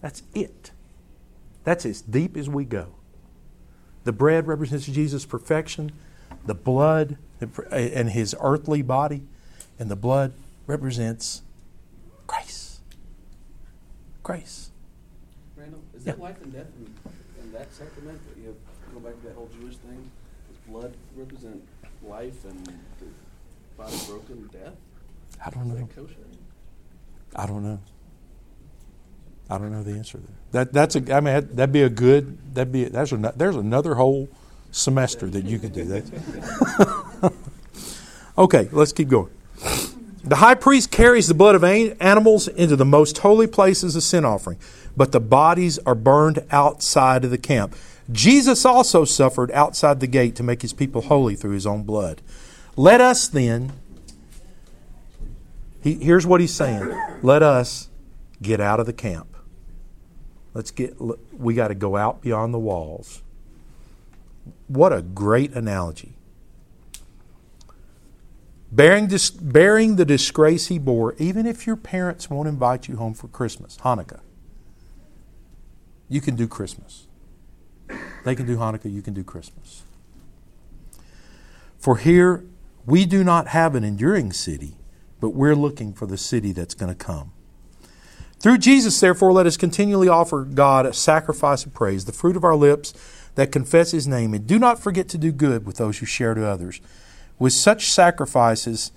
That's 0.01 0.23
it. 0.35 0.73
That's 1.65 1.87
as 1.87 2.03
deep 2.03 2.37
as 2.37 2.49
we 2.49 2.65
go. 2.65 2.89
The 4.05 4.13
bread 4.13 4.47
represents 4.47 4.87
Jesus' 4.87 5.25
perfection, 5.25 5.93
the 6.47 6.55
blood 6.55 7.19
and 7.71 8.11
his 8.11 8.35
earthly 8.41 8.83
body, 8.83 9.23
and 9.79 9.91
the 9.91 9.97
blood 9.97 10.33
represents 10.67 11.43
grace. 12.27 12.81
Grace. 14.23 14.71
Randall, 15.57 15.81
is 15.95 16.05
Yeah. 16.07 16.13
that 16.13 16.21
life 16.21 16.41
and 16.43 16.53
death 16.53 16.67
in, 16.79 16.95
in 17.45 17.53
that 17.53 17.73
sacrament? 17.73 18.21
That 18.29 18.41
you 18.43 18.57
go 18.95 19.01
back 19.01 19.21
to 19.21 19.27
that 19.29 19.35
whole 19.35 19.51
Jewish 19.61 19.77
thing? 19.77 20.11
Does 20.49 20.59
blood 20.67 20.95
represent 21.17 21.63
life 22.03 22.45
and 22.45 22.67
the 22.67 23.07
body 23.77 23.97
broken 24.09 24.49
death? 24.53 24.75
I 25.45 25.51
don't 25.51 25.65
Is 25.65 25.69
know. 25.69 25.75
that 25.87 25.95
kosher? 25.95 26.15
I 27.35 27.47
don't 27.47 27.63
know. 27.63 27.81
I 29.49 29.59
don't 29.59 29.71
know 29.71 29.83
the 29.83 29.93
answer 29.93 30.19
there. 30.19 30.37
That 30.53 30.73
that's 30.73 30.97
a. 30.97 31.15
I 31.15 31.21
mean, 31.21 31.49
that'd 31.55 31.73
be 31.73 31.83
a 31.83 31.89
good. 31.89 32.55
That'd 32.55 32.73
be. 32.73 32.85
That's 32.85 33.13
a, 33.13 33.33
there's 33.37 33.55
another 33.55 33.95
whole 33.95 34.29
semester 34.77 35.27
that 35.29 35.45
you 35.45 35.59
could 35.59 35.73
do 35.73 35.85
that. 35.85 37.33
okay, 38.39 38.69
let's 38.73 38.93
keep 38.93 39.09
going. 39.09 39.31
The 40.23 40.37
high 40.37 40.55
priest 40.55 40.91
carries 40.91 41.29
the 41.29 41.35
blood 41.35 41.55
of 41.55 41.65
animals 41.65 42.49
into 42.49 42.77
the 42.77 42.85
most 42.85 43.19
holy 43.19 43.47
place 43.47 43.85
as 43.85 43.95
a 43.95 44.01
sin 44.01 44.25
offering, 44.25 44.59
but 44.97 45.13
the 45.13 45.21
bodies 45.21 45.79
are 45.81 45.95
burned 45.95 46.45
outside 46.51 47.25
of 47.25 47.31
the 47.31 47.39
camp. 47.39 47.77
Jesus 48.11 48.65
also 48.65 49.05
suffered 49.05 49.51
outside 49.53 50.01
the 50.01 50.07
gate 50.07 50.37
to 50.37 50.43
make 50.43 50.63
his 50.63 50.73
people 50.73 51.03
holy 51.03 51.37
through 51.37 51.53
his 51.53 51.67
own 51.67 51.83
blood. 51.83 52.23
Let 52.77 53.01
us 53.01 53.29
then 53.29 53.73
he, 55.83 55.95
here's 55.95 56.27
what 56.27 56.41
he's 56.41 56.53
saying. 56.53 56.93
Let 57.23 57.45
us 57.45 57.89
get 58.43 58.61
out 58.61 58.81
of 58.81 58.87
the 58.87 58.93
camp. 58.93 59.37
Let's 60.53 60.73
get 60.73 60.97
we 61.33 61.55
got 61.55 61.69
to 61.69 61.77
go 61.77 61.97
out 61.97 62.23
beyond 62.23 62.53
the 62.53 62.59
walls. 62.59 63.23
What 64.69 64.93
a 64.93 65.03
great 65.03 65.53
analogy. 65.53 66.15
Bearing, 68.73 69.07
dis, 69.07 69.31
bearing 69.31 69.97
the 69.97 70.05
disgrace 70.05 70.67
he 70.67 70.79
bore, 70.79 71.15
even 71.19 71.47
if 71.47 71.67
your 71.67 71.77
parents 71.77 72.29
won't 72.29 72.49
invite 72.49 72.89
you 72.89 72.97
home 72.97 73.15
for 73.15 73.29
Christmas, 73.29 73.79
Hanukkah, 73.79 74.21
you 76.09 76.21
can 76.21 76.37
do 76.37 76.47
Christmas. 76.47 77.07
They 78.25 78.35
can 78.35 78.47
do 78.47 78.57
Hanukkah, 78.57 78.93
you 78.93 79.03
can 79.03 79.15
do 79.15 79.23
Christmas. 79.23 79.85
For 81.79 81.97
here 81.97 82.45
we 82.85 83.07
do 83.07 83.23
not 83.23 83.49
have 83.49 83.75
an 83.75 83.85
enduring 83.85 84.33
city, 84.33 84.77
but 85.21 85.31
we're 85.31 85.55
looking 85.55 85.93
for 85.93 86.07
the 86.07 86.19
city 86.19 86.53
that's 86.53 86.75
going 86.75 86.93
to 86.93 87.05
come. 87.05 87.33
Through 88.39 88.59
Jesus, 88.59 88.99
therefore, 89.01 89.33
let 89.33 89.47
us 89.47 89.57
continually 89.57 90.09
offer 90.09 90.45
God 90.45 90.85
a 90.85 90.93
sacrifice 90.93 91.65
of 91.65 91.73
praise, 91.73 92.05
the 92.05 92.13
fruit 92.13 92.37
of 92.37 92.45
our 92.45 92.55
lips 92.55 92.93
that 93.37 93.53
confess 93.53 93.93
His 93.93 94.07
name, 94.07 94.35
and 94.35 94.47
do 94.47 94.59
not 94.59 94.83
forget 94.83 95.09
to 95.11 95.19
do 95.19 95.31
good 95.31 95.65
with 95.65 95.77
those 95.77 95.99
who 95.99 96.07
share 96.07 96.35
to 96.35 96.45
others. 96.45 96.81
With 97.39 97.53
such 97.53 97.89
sacrifices, 97.89 98.93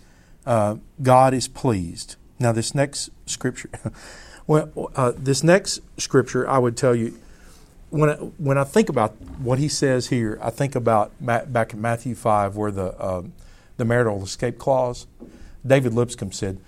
uh, 0.46 0.78
God 1.02 1.34
is 1.34 1.48
pleased. 1.48 2.16
Now, 2.40 2.52
this 2.52 2.74
next 2.74 3.10
scripture, 3.26 3.70
well, 4.48 4.92
uh, 4.96 5.12
this 5.16 5.44
next 5.44 5.82
scripture, 5.98 6.50
I 6.50 6.58
would 6.58 6.76
tell 6.76 6.96
you, 6.96 7.18
when 7.90 8.10
I, 8.10 8.14
when 8.16 8.58
I 8.58 8.64
think 8.64 8.88
about 8.90 9.20
what 9.40 9.60
he 9.60 9.68
says 9.68 10.08
here, 10.08 10.40
I 10.42 10.50
think 10.52 10.76
about 10.76 11.12
Ma- 11.20 11.46
back 11.46 11.74
in 11.74 11.82
Matthew 11.82 12.16
five, 12.16 12.56
where 12.56 12.72
the 12.72 13.04
um, 13.04 13.34
the 13.78 13.86
marital 13.86 14.24
escape 14.24 14.58
clause. 14.58 15.08
David 15.66 15.94
Lipscomb 15.94 16.32
said, 16.32 16.60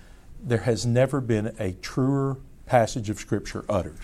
"There 0.42 0.58
has 0.58 0.84
never 0.84 1.20
been 1.20 1.54
a 1.58 1.72
truer 1.74 2.38
passage 2.66 3.08
of 3.08 3.18
Scripture 3.18 3.64
uttered." 3.68 4.00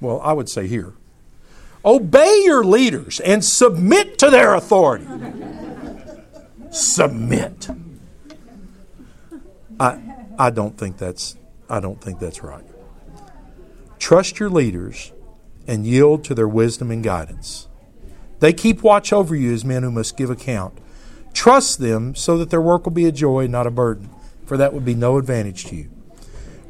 Well, 0.00 0.20
I 0.22 0.32
would 0.32 0.48
say 0.48 0.66
here, 0.66 0.94
obey 1.84 2.42
your 2.44 2.64
leaders 2.64 3.20
and 3.20 3.44
submit 3.44 4.18
to 4.18 4.30
their 4.30 4.54
authority. 4.54 5.06
submit. 6.70 7.68
I 9.80 10.00
I 10.38 10.50
don't 10.50 10.76
think 10.78 10.98
that's 10.98 11.36
I 11.68 11.80
don't 11.80 12.00
think 12.00 12.18
that's 12.20 12.42
right. 12.42 12.64
Trust 13.98 14.38
your 14.38 14.50
leaders 14.50 15.12
and 15.66 15.86
yield 15.86 16.24
to 16.24 16.34
their 16.34 16.48
wisdom 16.48 16.90
and 16.90 17.02
guidance. 17.02 17.68
They 18.40 18.52
keep 18.52 18.82
watch 18.82 19.12
over 19.12 19.34
you 19.34 19.52
as 19.52 19.64
men 19.64 19.82
who 19.82 19.90
must 19.90 20.16
give 20.16 20.30
account. 20.30 20.78
Trust 21.34 21.78
them 21.80 22.14
so 22.14 22.38
that 22.38 22.50
their 22.50 22.62
work 22.62 22.84
will 22.84 22.92
be 22.92 23.06
a 23.06 23.12
joy, 23.12 23.46
not 23.46 23.66
a 23.66 23.70
burden, 23.70 24.10
for 24.46 24.56
that 24.56 24.72
would 24.72 24.84
be 24.84 24.94
no 24.94 25.18
advantage 25.18 25.66
to 25.66 25.76
you. 25.76 25.90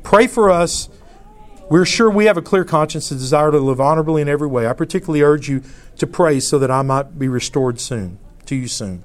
Pray 0.02 0.26
for 0.26 0.50
us. 0.50 0.88
We're 1.70 1.84
sure 1.84 2.10
we 2.10 2.24
have 2.24 2.36
a 2.36 2.42
clear 2.42 2.64
conscience 2.64 3.10
and 3.10 3.20
desire 3.20 3.50
to 3.50 3.58
live 3.58 3.80
honorably 3.80 4.22
in 4.22 4.28
every 4.28 4.48
way. 4.48 4.66
I 4.66 4.72
particularly 4.72 5.22
urge 5.22 5.48
you 5.48 5.62
to 5.98 6.06
pray 6.06 6.40
so 6.40 6.58
that 6.58 6.70
I 6.70 6.82
might 6.82 7.18
be 7.18 7.28
restored 7.28 7.78
soon, 7.78 8.18
to 8.46 8.56
you 8.56 8.68
soon. 8.68 9.04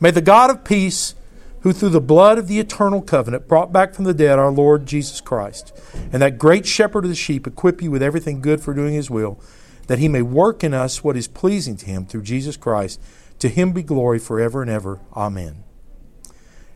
May 0.00 0.12
the 0.12 0.22
God 0.22 0.50
of 0.50 0.64
peace, 0.64 1.14
who 1.62 1.72
through 1.72 1.88
the 1.88 2.00
blood 2.00 2.38
of 2.38 2.46
the 2.46 2.60
eternal 2.60 3.02
covenant 3.02 3.48
brought 3.48 3.72
back 3.72 3.94
from 3.94 4.04
the 4.04 4.14
dead 4.14 4.38
our 4.38 4.52
Lord 4.52 4.86
Jesus 4.86 5.20
Christ, 5.20 5.76
and 6.12 6.22
that 6.22 6.38
great 6.38 6.66
shepherd 6.66 7.04
of 7.04 7.10
the 7.10 7.16
sheep 7.16 7.48
equip 7.48 7.82
you 7.82 7.90
with 7.90 8.02
everything 8.02 8.40
good 8.40 8.60
for 8.60 8.74
doing 8.74 8.94
his 8.94 9.10
will, 9.10 9.40
that 9.88 9.98
he 9.98 10.06
may 10.06 10.22
work 10.22 10.62
in 10.62 10.72
us 10.72 11.02
what 11.02 11.16
is 11.16 11.26
pleasing 11.26 11.76
to 11.78 11.86
him 11.86 12.06
through 12.06 12.22
Jesus 12.22 12.56
Christ. 12.56 13.00
To 13.40 13.48
him 13.48 13.72
be 13.72 13.82
glory 13.82 14.18
forever 14.18 14.62
and 14.62 14.70
ever. 14.70 15.00
Amen. 15.16 15.64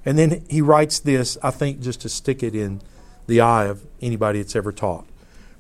And 0.05 0.19
then 0.19 0.45
he 0.49 0.61
writes 0.61 0.99
this, 0.99 1.39
I 1.43 1.51
think, 1.51 1.81
just 1.81 2.01
to 2.01 2.09
stick 2.09 2.43
it 2.43 2.55
in 2.55 2.83
the 3.27 3.41
eye 3.41 3.67
of 3.67 3.87
anybody 4.01 4.41
that's 4.41 4.57
ever 4.57 4.73
taught. 4.73 5.07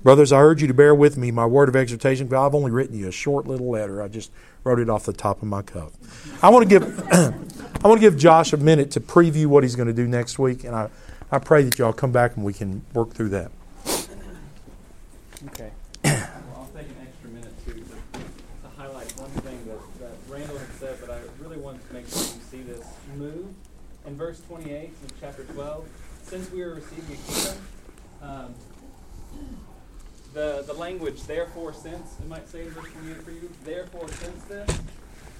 Brothers, 0.03 0.33
I 0.33 0.41
urge 0.41 0.61
you 0.62 0.69
to 0.69 0.75
bear 0.75 0.95
with 0.95 1.17
me 1.17 1.31
my 1.31 1.47
word 1.47 1.69
of 1.69 1.77
exhortation, 1.77 2.27
because 2.27 2.45
I've 2.45 2.55
only 2.55 2.73
written 2.73 2.99
you 2.99 3.07
a 3.07 3.12
short 3.12 3.47
little 3.47 3.71
letter. 3.71 4.03
I 4.03 4.09
just 4.09 4.33
wrote 4.65 4.81
it 4.81 4.91
off 4.91 5.05
the 5.05 5.12
top 5.12 5.43
of 5.43 5.49
my 5.49 5.62
cuff. 5.62 5.93
I 6.43 6.49
want 6.49 6.69
to 6.69 6.79
give 6.79 7.12
I 7.12 7.88
want 7.88 8.01
to 8.01 8.11
give 8.11 8.17
Josh 8.19 8.53
a 8.53 8.57
minute 8.57 8.91
to 8.93 9.01
preview 9.01 9.47
what 9.47 9.62
he's 9.62 9.77
going 9.77 9.88
to 9.88 9.95
do 9.95 10.09
next 10.09 10.38
week, 10.38 10.65
and 10.65 10.75
I, 10.75 10.88
I 11.31 11.38
pray 11.38 11.62
that 11.65 11.79
y'all 11.79 11.93
come 11.93 12.11
back 12.11 12.37
and 12.37 12.45
we 12.45 12.53
can 12.53 12.85
work 12.95 13.12
through 13.12 13.31
that. 13.31 13.51
Okay. 15.49 15.71
Well, 16.05 16.57
I'll 16.57 16.71
take 16.75 16.88
an 16.88 16.97
extra 17.03 17.31
minute 17.31 17.65
to, 17.67 17.73
to, 17.73 17.81
to 17.81 18.69
highlight 18.77 19.12
one 19.19 19.31
thing 19.43 19.59
that, 19.67 20.01
that 20.01 20.33
Randall 20.33 20.59
had 20.59 20.73
said, 20.79 20.97
but 21.01 21.11
I 21.11 21.21
really 21.41 21.59
wanted 21.59 21.87
to 21.88 21.95
make 21.95 22.09
sure 22.09 22.19
you 22.23 22.41
see 22.51 22.62
this 22.62 22.85
move. 23.17 23.47
In 24.07 24.17
verse 24.17 24.41
28 24.49 24.91
of 25.05 25.21
chapter 25.21 25.45
12, 25.45 25.88
since 26.25 26.51
we 26.51 26.62
are 26.62 26.75
receiving 26.75 27.15
a 27.15 27.33
kingdom, 27.33 27.57
um, 28.21 28.55
the, 30.33 30.64
the 30.66 30.73
language, 30.73 31.23
therefore, 31.25 31.73
since, 31.73 32.18
it 32.18 32.29
might 32.29 32.49
say 32.49 32.62
in 32.62 32.71
verse 32.71 32.90
28 32.92 33.23
for 33.23 33.31
you, 33.31 33.51
therefore, 33.64 34.09
since 34.09 34.45
this, 34.45 34.81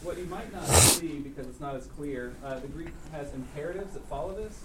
what 0.03 0.19
you 0.19 0.27
might 0.27 0.53
not 0.53 0.67
see 0.67 1.19
because 1.19 1.47
it's 1.47 1.61
not 1.61 1.75
as 1.75 1.87
clear, 1.87 2.35
uh, 2.45 2.59
the 2.59 2.69
Greek 2.69 2.93
has 3.13 3.33
imperatives 3.35 3.95
that 3.95 4.05
follow 4.09 4.35
this. 4.35 4.63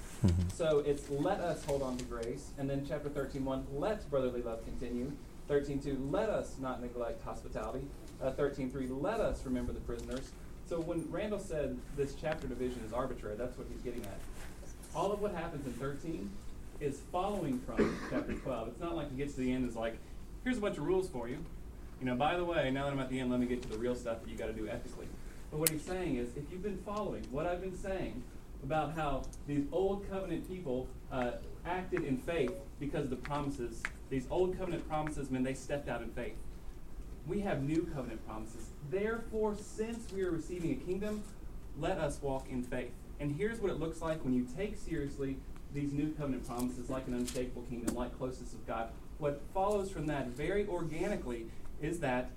So 0.53 0.79
it's 0.79 1.09
let 1.09 1.39
us 1.39 1.63
hold 1.65 1.83
on 1.83 1.97
to 1.97 2.03
grace, 2.05 2.49
and 2.57 2.69
then 2.69 2.85
chapter 2.87 3.09
13, 3.09 3.45
1, 3.45 3.67
let 3.73 4.09
brotherly 4.09 4.41
love 4.41 4.63
continue. 4.65 5.11
13, 5.47 5.79
2, 5.79 6.09
let 6.11 6.29
us 6.29 6.55
not 6.59 6.81
neglect 6.81 7.23
hospitality. 7.23 7.85
Uh, 8.21 8.31
13, 8.31 8.71
3, 8.71 8.87
let 8.87 9.19
us 9.19 9.45
remember 9.45 9.71
the 9.71 9.79
prisoners. 9.81 10.31
So 10.67 10.81
when 10.81 11.09
Randall 11.11 11.39
said 11.39 11.77
this 11.95 12.15
chapter 12.19 12.47
division 12.47 12.81
is 12.85 12.91
arbitrary, 12.91 13.37
that's 13.37 13.57
what 13.57 13.67
he's 13.71 13.81
getting 13.81 14.03
at. 14.03 14.19
All 14.95 15.11
of 15.11 15.21
what 15.21 15.33
happens 15.33 15.65
in 15.65 15.73
13 15.73 16.29
is 16.79 17.01
following 17.11 17.59
from 17.59 17.97
chapter 18.09 18.33
12. 18.33 18.67
It's 18.69 18.81
not 18.81 18.95
like 18.95 19.11
he 19.11 19.17
gets 19.17 19.35
to 19.35 19.41
the 19.41 19.53
end 19.53 19.63
and 19.63 19.69
is 19.69 19.75
like, 19.75 19.97
here's 20.47 20.59
a 20.59 20.61
bunch 20.61 20.77
of 20.77 20.85
rules 20.85 21.09
for 21.09 21.27
you. 21.27 21.37
You 21.99 22.05
know, 22.05 22.15
by 22.15 22.37
the 22.37 22.45
way, 22.45 22.71
now 22.71 22.85
that 22.85 22.93
I'm 22.93 22.99
at 23.01 23.09
the 23.09 23.19
end, 23.19 23.29
let 23.29 23.41
me 23.41 23.47
get 23.47 23.61
to 23.63 23.67
the 23.67 23.77
real 23.77 23.95
stuff 23.95 24.23
that 24.23 24.29
you 24.29 24.37
got 24.37 24.47
to 24.47 24.53
do 24.53 24.69
ethically. 24.69 25.07
But 25.51 25.59
what 25.59 25.67
he's 25.67 25.81
saying 25.81 26.15
is, 26.15 26.29
if 26.37 26.49
you've 26.49 26.63
been 26.63 26.77
following 26.85 27.27
what 27.31 27.45
I've 27.45 27.59
been 27.59 27.77
saying 27.77 28.23
about 28.63 28.95
how 28.95 29.23
these 29.45 29.65
old 29.73 30.09
covenant 30.09 30.47
people 30.47 30.87
uh, 31.11 31.31
acted 31.65 32.05
in 32.05 32.17
faith 32.17 32.53
because 32.79 33.03
of 33.03 33.09
the 33.09 33.17
promises, 33.17 33.83
these 34.09 34.25
old 34.31 34.57
covenant 34.57 34.87
promises 34.87 35.29
mean 35.29 35.43
they 35.43 35.53
stepped 35.53 35.89
out 35.89 36.01
in 36.01 36.11
faith. 36.11 36.37
We 37.27 37.41
have 37.41 37.63
new 37.63 37.83
covenant 37.93 38.25
promises. 38.25 38.69
Therefore, 38.89 39.53
since 39.59 40.09
we 40.13 40.21
are 40.21 40.31
receiving 40.31 40.71
a 40.71 40.75
kingdom, 40.75 41.23
let 41.77 41.97
us 41.97 42.21
walk 42.21 42.47
in 42.49 42.63
faith. 42.63 42.93
And 43.19 43.35
here's 43.35 43.59
what 43.59 43.69
it 43.69 43.81
looks 43.81 44.01
like 44.01 44.23
when 44.23 44.33
you 44.33 44.47
take 44.55 44.77
seriously 44.77 45.35
these 45.73 45.91
new 45.91 46.13
covenant 46.13 46.47
promises, 46.47 46.89
like 46.89 47.05
an 47.07 47.15
unshakable 47.15 47.63
kingdom, 47.63 47.95
like 47.95 48.17
closeness 48.17 48.53
of 48.53 48.65
God. 48.65 48.91
What 49.19 49.41
follows 49.53 49.89
from 49.89 50.05
that 50.07 50.27
very 50.27 50.67
organically 50.67 51.47
is 51.81 51.99
that 51.99 52.31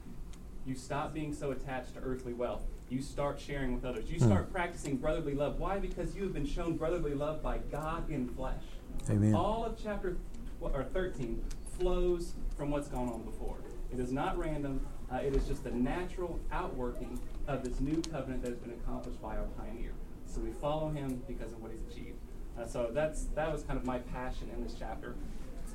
you 0.65 0.75
stop 0.75 1.13
being 1.13 1.35
so 1.35 1.51
attached 1.51 1.95
to 1.95 2.01
earthly 2.01 2.33
wealth. 2.33 2.63
You 2.89 3.03
start 3.03 3.41
sharing 3.41 3.75
with 3.75 3.85
others. 3.85 4.11
You 4.11 4.19
start 4.19 4.53
practicing 4.53 4.97
brotherly 4.97 5.35
love. 5.35 5.59
Why? 5.59 5.79
Because 5.79 6.15
you 6.17 6.23
have 6.25 6.33
been 6.33 6.47
shown 6.47 6.77
brotherly 6.77 7.15
love 7.15 7.43
by 7.43 7.59
God 7.71 8.11
in 8.11 8.29
flesh. 8.29 8.63
Amen. 9.09 9.35
All 9.35 9.65
of 9.65 9.81
chapter 9.83 10.17
or 10.61 10.85
13 10.85 11.43
flows 11.79 12.35
from 12.57 12.71
what's 12.71 12.89
gone 12.89 13.09
on 13.09 13.23
before. 13.23 13.57
It 13.93 14.01
is 14.01 14.13
not 14.13 14.39
random. 14.39 14.87
Uh, 15.13 15.17
it 15.17 15.35
is 15.35 15.47
just 15.47 15.65
the 15.65 15.71
natural 15.71 16.41
outworking 16.53 17.21
of 17.47 17.65
this 17.65 17.81
new 17.81 18.03
covenant 18.11 18.43
that 18.43 18.51
has 18.51 18.59
been 18.59 18.73
accomplished 18.73 19.21
by 19.23 19.37
our 19.37 19.47
pioneer. 19.59 19.93
So 20.27 20.41
we 20.41 20.51
follow 20.51 20.91
him 20.91 21.23
because 21.27 21.53
of 21.53 21.63
what 21.63 21.73
he's 21.73 21.83
achieved. 21.93 22.19
Uh, 22.59 22.67
so 22.67 22.91
that's 22.93 23.25
that 23.35 23.53
was 23.53 23.63
kind 23.63 23.79
of 23.79 23.85
my 23.85 23.99
passion 23.99 24.51
in 24.55 24.63
this 24.63 24.75
chapter. 24.79 25.15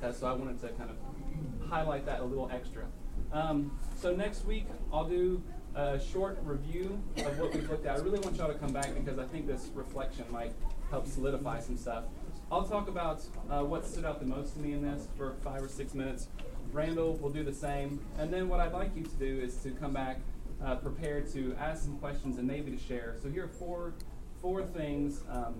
Uh, 0.02 0.12
so 0.12 0.26
I 0.26 0.32
wanted 0.32 0.60
to 0.60 0.68
kind 0.70 0.90
of 0.90 1.68
highlight 1.68 2.06
that 2.06 2.20
a 2.20 2.24
little 2.24 2.50
extra. 2.52 2.84
Um, 3.32 3.76
so 4.00 4.14
next 4.14 4.44
week 4.44 4.66
I'll 4.92 5.08
do 5.08 5.42
a 5.74 6.00
short 6.00 6.38
review 6.42 7.02
of 7.18 7.38
what 7.38 7.52
we've 7.54 7.68
looked 7.68 7.86
at. 7.86 7.98
I 7.98 8.00
really 8.00 8.18
want 8.20 8.36
y'all 8.36 8.48
to 8.48 8.58
come 8.58 8.72
back 8.72 8.94
because 8.94 9.18
I 9.18 9.24
think 9.26 9.46
this 9.46 9.68
reflection 9.74 10.24
might 10.30 10.52
help 10.90 11.06
solidify 11.06 11.60
some 11.60 11.76
stuff. 11.76 12.04
I'll 12.50 12.64
talk 12.64 12.88
about 12.88 13.22
uh, 13.50 13.64
what 13.64 13.84
stood 13.84 14.04
out 14.04 14.20
the 14.20 14.26
most 14.26 14.54
to 14.54 14.60
me 14.60 14.72
in 14.72 14.82
this 14.82 15.08
for 15.16 15.34
five 15.42 15.62
or 15.62 15.68
six 15.68 15.94
minutes. 15.94 16.28
Randall 16.72 17.16
will 17.16 17.30
do 17.30 17.42
the 17.42 17.52
same. 17.52 18.00
And 18.18 18.32
then 18.32 18.48
what 18.48 18.60
I'd 18.60 18.72
like 18.72 18.96
you 18.96 19.02
to 19.02 19.16
do 19.16 19.40
is 19.42 19.56
to 19.58 19.70
come 19.70 19.92
back 19.92 20.18
uh, 20.64 20.76
prepared 20.76 21.30
to 21.32 21.54
ask 21.58 21.84
some 21.84 21.98
questions 21.98 22.38
and 22.38 22.46
maybe 22.46 22.70
to 22.70 22.78
share. 22.78 23.16
So 23.22 23.28
here 23.28 23.44
are 23.44 23.48
four, 23.48 23.94
four 24.40 24.62
things 24.62 25.22
um, 25.28 25.54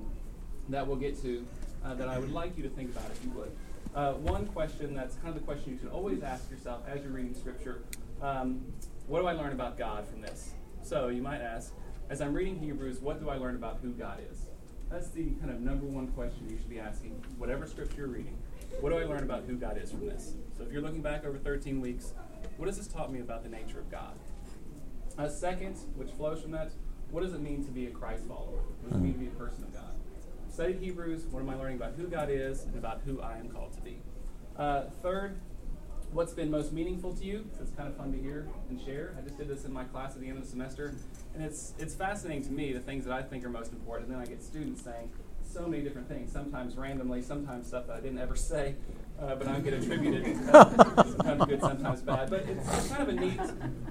that 0.69 0.87
we'll 0.87 0.97
get 0.97 1.21
to 1.23 1.47
uh, 1.85 1.95
that 1.95 2.09
I 2.09 2.19
would 2.19 2.33
like 2.33 2.57
you 2.57 2.63
to 2.63 2.71
think 2.71 2.91
about 2.91 3.11
if 3.11 3.23
you 3.25 3.31
would. 3.31 3.51
Uh, 3.97 4.13
one 4.13 4.47
question 4.49 4.95
that's 4.95 5.17
kind 5.17 5.29
of 5.29 5.35
the 5.35 5.41
question 5.41 5.73
you 5.73 5.79
should 5.79 5.89
always 5.89 6.23
ask 6.23 6.51
yourself 6.51 6.83
as 6.87 7.03
you're 7.03 7.13
reading 7.13 7.35
Scripture 7.35 7.81
um, 8.21 8.61
what 9.07 9.21
do 9.21 9.27
I 9.27 9.33
learn 9.33 9.53
about 9.53 9.79
God 9.79 10.07
from 10.07 10.21
this? 10.21 10.51
So 10.83 11.09
you 11.09 11.23
might 11.23 11.41
ask, 11.41 11.73
as 12.11 12.21
I'm 12.21 12.35
reading 12.35 12.59
Hebrews, 12.59 13.01
what 13.01 13.21
do 13.21 13.31
I 13.31 13.37
learn 13.37 13.57
about 13.57 13.79
who 13.81 13.93
God 13.93 14.21
is? 14.31 14.47
That's 14.91 15.09
the 15.09 15.31
kind 15.41 15.51
of 15.51 15.61
number 15.61 15.87
one 15.87 16.09
question 16.09 16.47
you 16.51 16.59
should 16.59 16.69
be 16.69 16.79
asking, 16.79 17.11
whatever 17.39 17.67
scripture 17.67 17.99
you're 17.99 18.09
reading. 18.09 18.37
What 18.81 18.91
do 18.91 18.99
I 18.99 19.05
learn 19.05 19.23
about 19.23 19.45
who 19.47 19.57
God 19.57 19.81
is 19.81 19.91
from 19.91 20.07
this? 20.07 20.35
So 20.57 20.65
if 20.65 20.73
you're 20.73 20.83
looking 20.83 21.03
back 21.03 21.25
over 21.25 21.39
13 21.39 21.81
weeks, 21.81 22.13
what 22.57 22.67
has 22.67 22.77
this 22.77 22.89
taught 22.89 23.13
me 23.13 23.21
about 23.21 23.43
the 23.43 23.49
nature 23.49 23.79
of 23.79 23.91
God? 23.91 24.15
A 25.19 25.31
second, 25.31 25.77
which 25.95 26.11
flows 26.11 26.43
from 26.43 26.51
that, 26.53 26.73
what 27.11 27.23
does 27.23 27.33
it 27.33 27.41
mean 27.41 27.65
to 27.65 27.71
be 27.71 27.87
a 27.87 27.91
Christ 27.91 28.25
follower? 28.27 28.61
What 28.83 28.91
does 28.91 28.99
it 28.99 29.03
mean 29.03 29.15
to 29.15 29.21
be 29.21 29.27
a 29.29 29.31
person 29.31 29.65
of 29.65 29.73
God? 29.73 29.95
Studied 30.57 30.79
Hebrews, 30.79 31.27
what 31.27 31.41
am 31.41 31.51
I 31.51 31.55
learning 31.55 31.77
about 31.77 31.93
who 31.99 32.07
God 32.07 32.31
is 32.31 32.63
and 32.63 32.77
about 32.77 33.03
who 33.05 33.21
I 33.21 33.37
am 33.37 33.51
called 33.51 33.75
to 33.75 33.81
be? 33.83 33.99
Uh, 34.57 34.85
third, 35.03 35.39
what's 36.13 36.33
been 36.33 36.51
most 36.51 36.73
meaningful 36.73 37.13
to 37.13 37.25
you? 37.27 37.45
It's 37.61 37.73
kind 37.73 37.87
of 37.87 37.95
fun 37.95 38.11
to 38.13 38.19
hear 38.19 38.49
and 38.71 38.81
share. 38.81 39.15
I 39.19 39.21
just 39.21 39.37
did 39.37 39.49
this 39.49 39.67
in 39.67 39.73
my 39.75 39.85
class 39.85 40.15
at 40.15 40.23
the 40.23 40.29
end 40.29 40.39
of 40.39 40.45
the 40.45 40.49
semester, 40.49 40.95
and 41.35 41.45
it's 41.45 41.75
it's 41.79 41.95
fascinating 41.95 42.43
to 42.45 42.53
me 42.53 42.73
the 42.73 42.81
things 42.81 43.05
that 43.05 43.13
I 43.13 43.21
think 43.21 43.45
are 43.45 43.51
most 43.51 43.71
important. 43.73 44.09
And 44.09 44.17
then 44.17 44.23
I 44.23 44.25
get 44.25 44.43
students 44.43 44.81
saying 44.83 45.11
so 45.45 45.67
many 45.67 45.83
different 45.83 46.09
things, 46.09 46.33
sometimes 46.33 46.75
randomly, 46.77 47.21
sometimes 47.21 47.67
stuff 47.67 47.87
that 47.89 47.97
I 47.97 48.01
didn't 48.01 48.19
ever 48.19 48.35
say, 48.35 48.77
uh, 49.21 49.35
but 49.35 49.49
I 49.49 49.61
get 49.61 49.75
attributed. 49.75 50.39
Uh, 50.55 51.05
sometimes 51.05 51.45
good, 51.45 51.61
sometimes 51.61 52.01
bad. 52.01 52.31
But 52.31 52.47
it's, 52.49 52.79
it's 52.79 52.89
kind 52.89 53.03
of 53.03 53.09
a 53.11 53.13
neat 53.13 53.41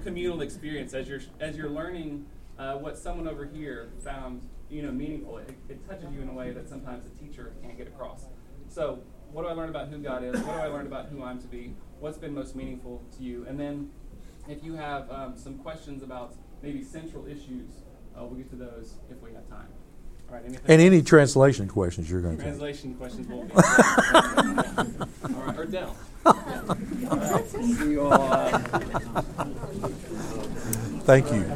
communal 0.02 0.40
experience 0.40 0.94
as 0.94 1.08
you're 1.08 1.22
as 1.38 1.56
you're 1.56 1.70
learning 1.70 2.26
uh, 2.58 2.74
what 2.74 2.98
someone 2.98 3.28
over 3.28 3.44
here 3.44 3.90
found 4.02 4.42
you 4.70 4.82
know 4.82 4.90
meaningful. 4.90 5.38
It, 5.38 5.50
it 5.68 5.88
touches 5.88 6.12
you 6.12 6.22
in 6.22 6.28
a 6.28 6.32
way 6.32 6.52
that 6.52 6.68
sometimes 6.68 7.06
a 7.06 7.10
teacher 7.22 7.52
can't 7.62 7.76
get 7.76 7.86
across. 7.86 8.24
So 8.68 9.00
what 9.32 9.42
do 9.42 9.48
I 9.48 9.52
learn 9.52 9.68
about 9.68 9.88
who 9.88 9.98
God 9.98 10.24
is? 10.24 10.40
What 10.40 10.54
do 10.56 10.60
I 10.62 10.66
learn 10.66 10.86
about 10.86 11.08
who 11.08 11.22
I'm 11.22 11.40
to 11.40 11.46
be? 11.46 11.74
What's 12.00 12.18
been 12.18 12.34
most 12.34 12.54
meaningful 12.56 13.02
to 13.16 13.22
you? 13.22 13.44
And 13.48 13.58
then, 13.58 13.90
if 14.48 14.62
you 14.62 14.74
have 14.74 15.10
um, 15.10 15.36
some 15.36 15.58
questions 15.58 16.02
about 16.02 16.34
maybe 16.62 16.82
central 16.82 17.26
issues, 17.26 17.70
uh, 18.16 18.24
we'll 18.24 18.36
get 18.36 18.50
to 18.50 18.56
those 18.56 18.94
if 19.10 19.20
we 19.20 19.32
have 19.32 19.48
time. 19.48 19.68
All 20.28 20.36
right. 20.36 20.44
Anything? 20.44 20.64
And 20.68 20.82
any 20.82 21.02
translation 21.02 21.68
questions 21.68 22.10
you're 22.10 22.20
going 22.20 22.36
to 22.36 22.42
take. 22.42 22.52
translation 22.52 22.94
questions 22.94 23.28
will 23.28 23.44
be. 23.44 23.52
All 23.54 25.42
right. 25.42 25.58
Or 25.58 25.64
Dell. 25.64 25.96
Thank 31.04 31.30
you. 31.30 31.52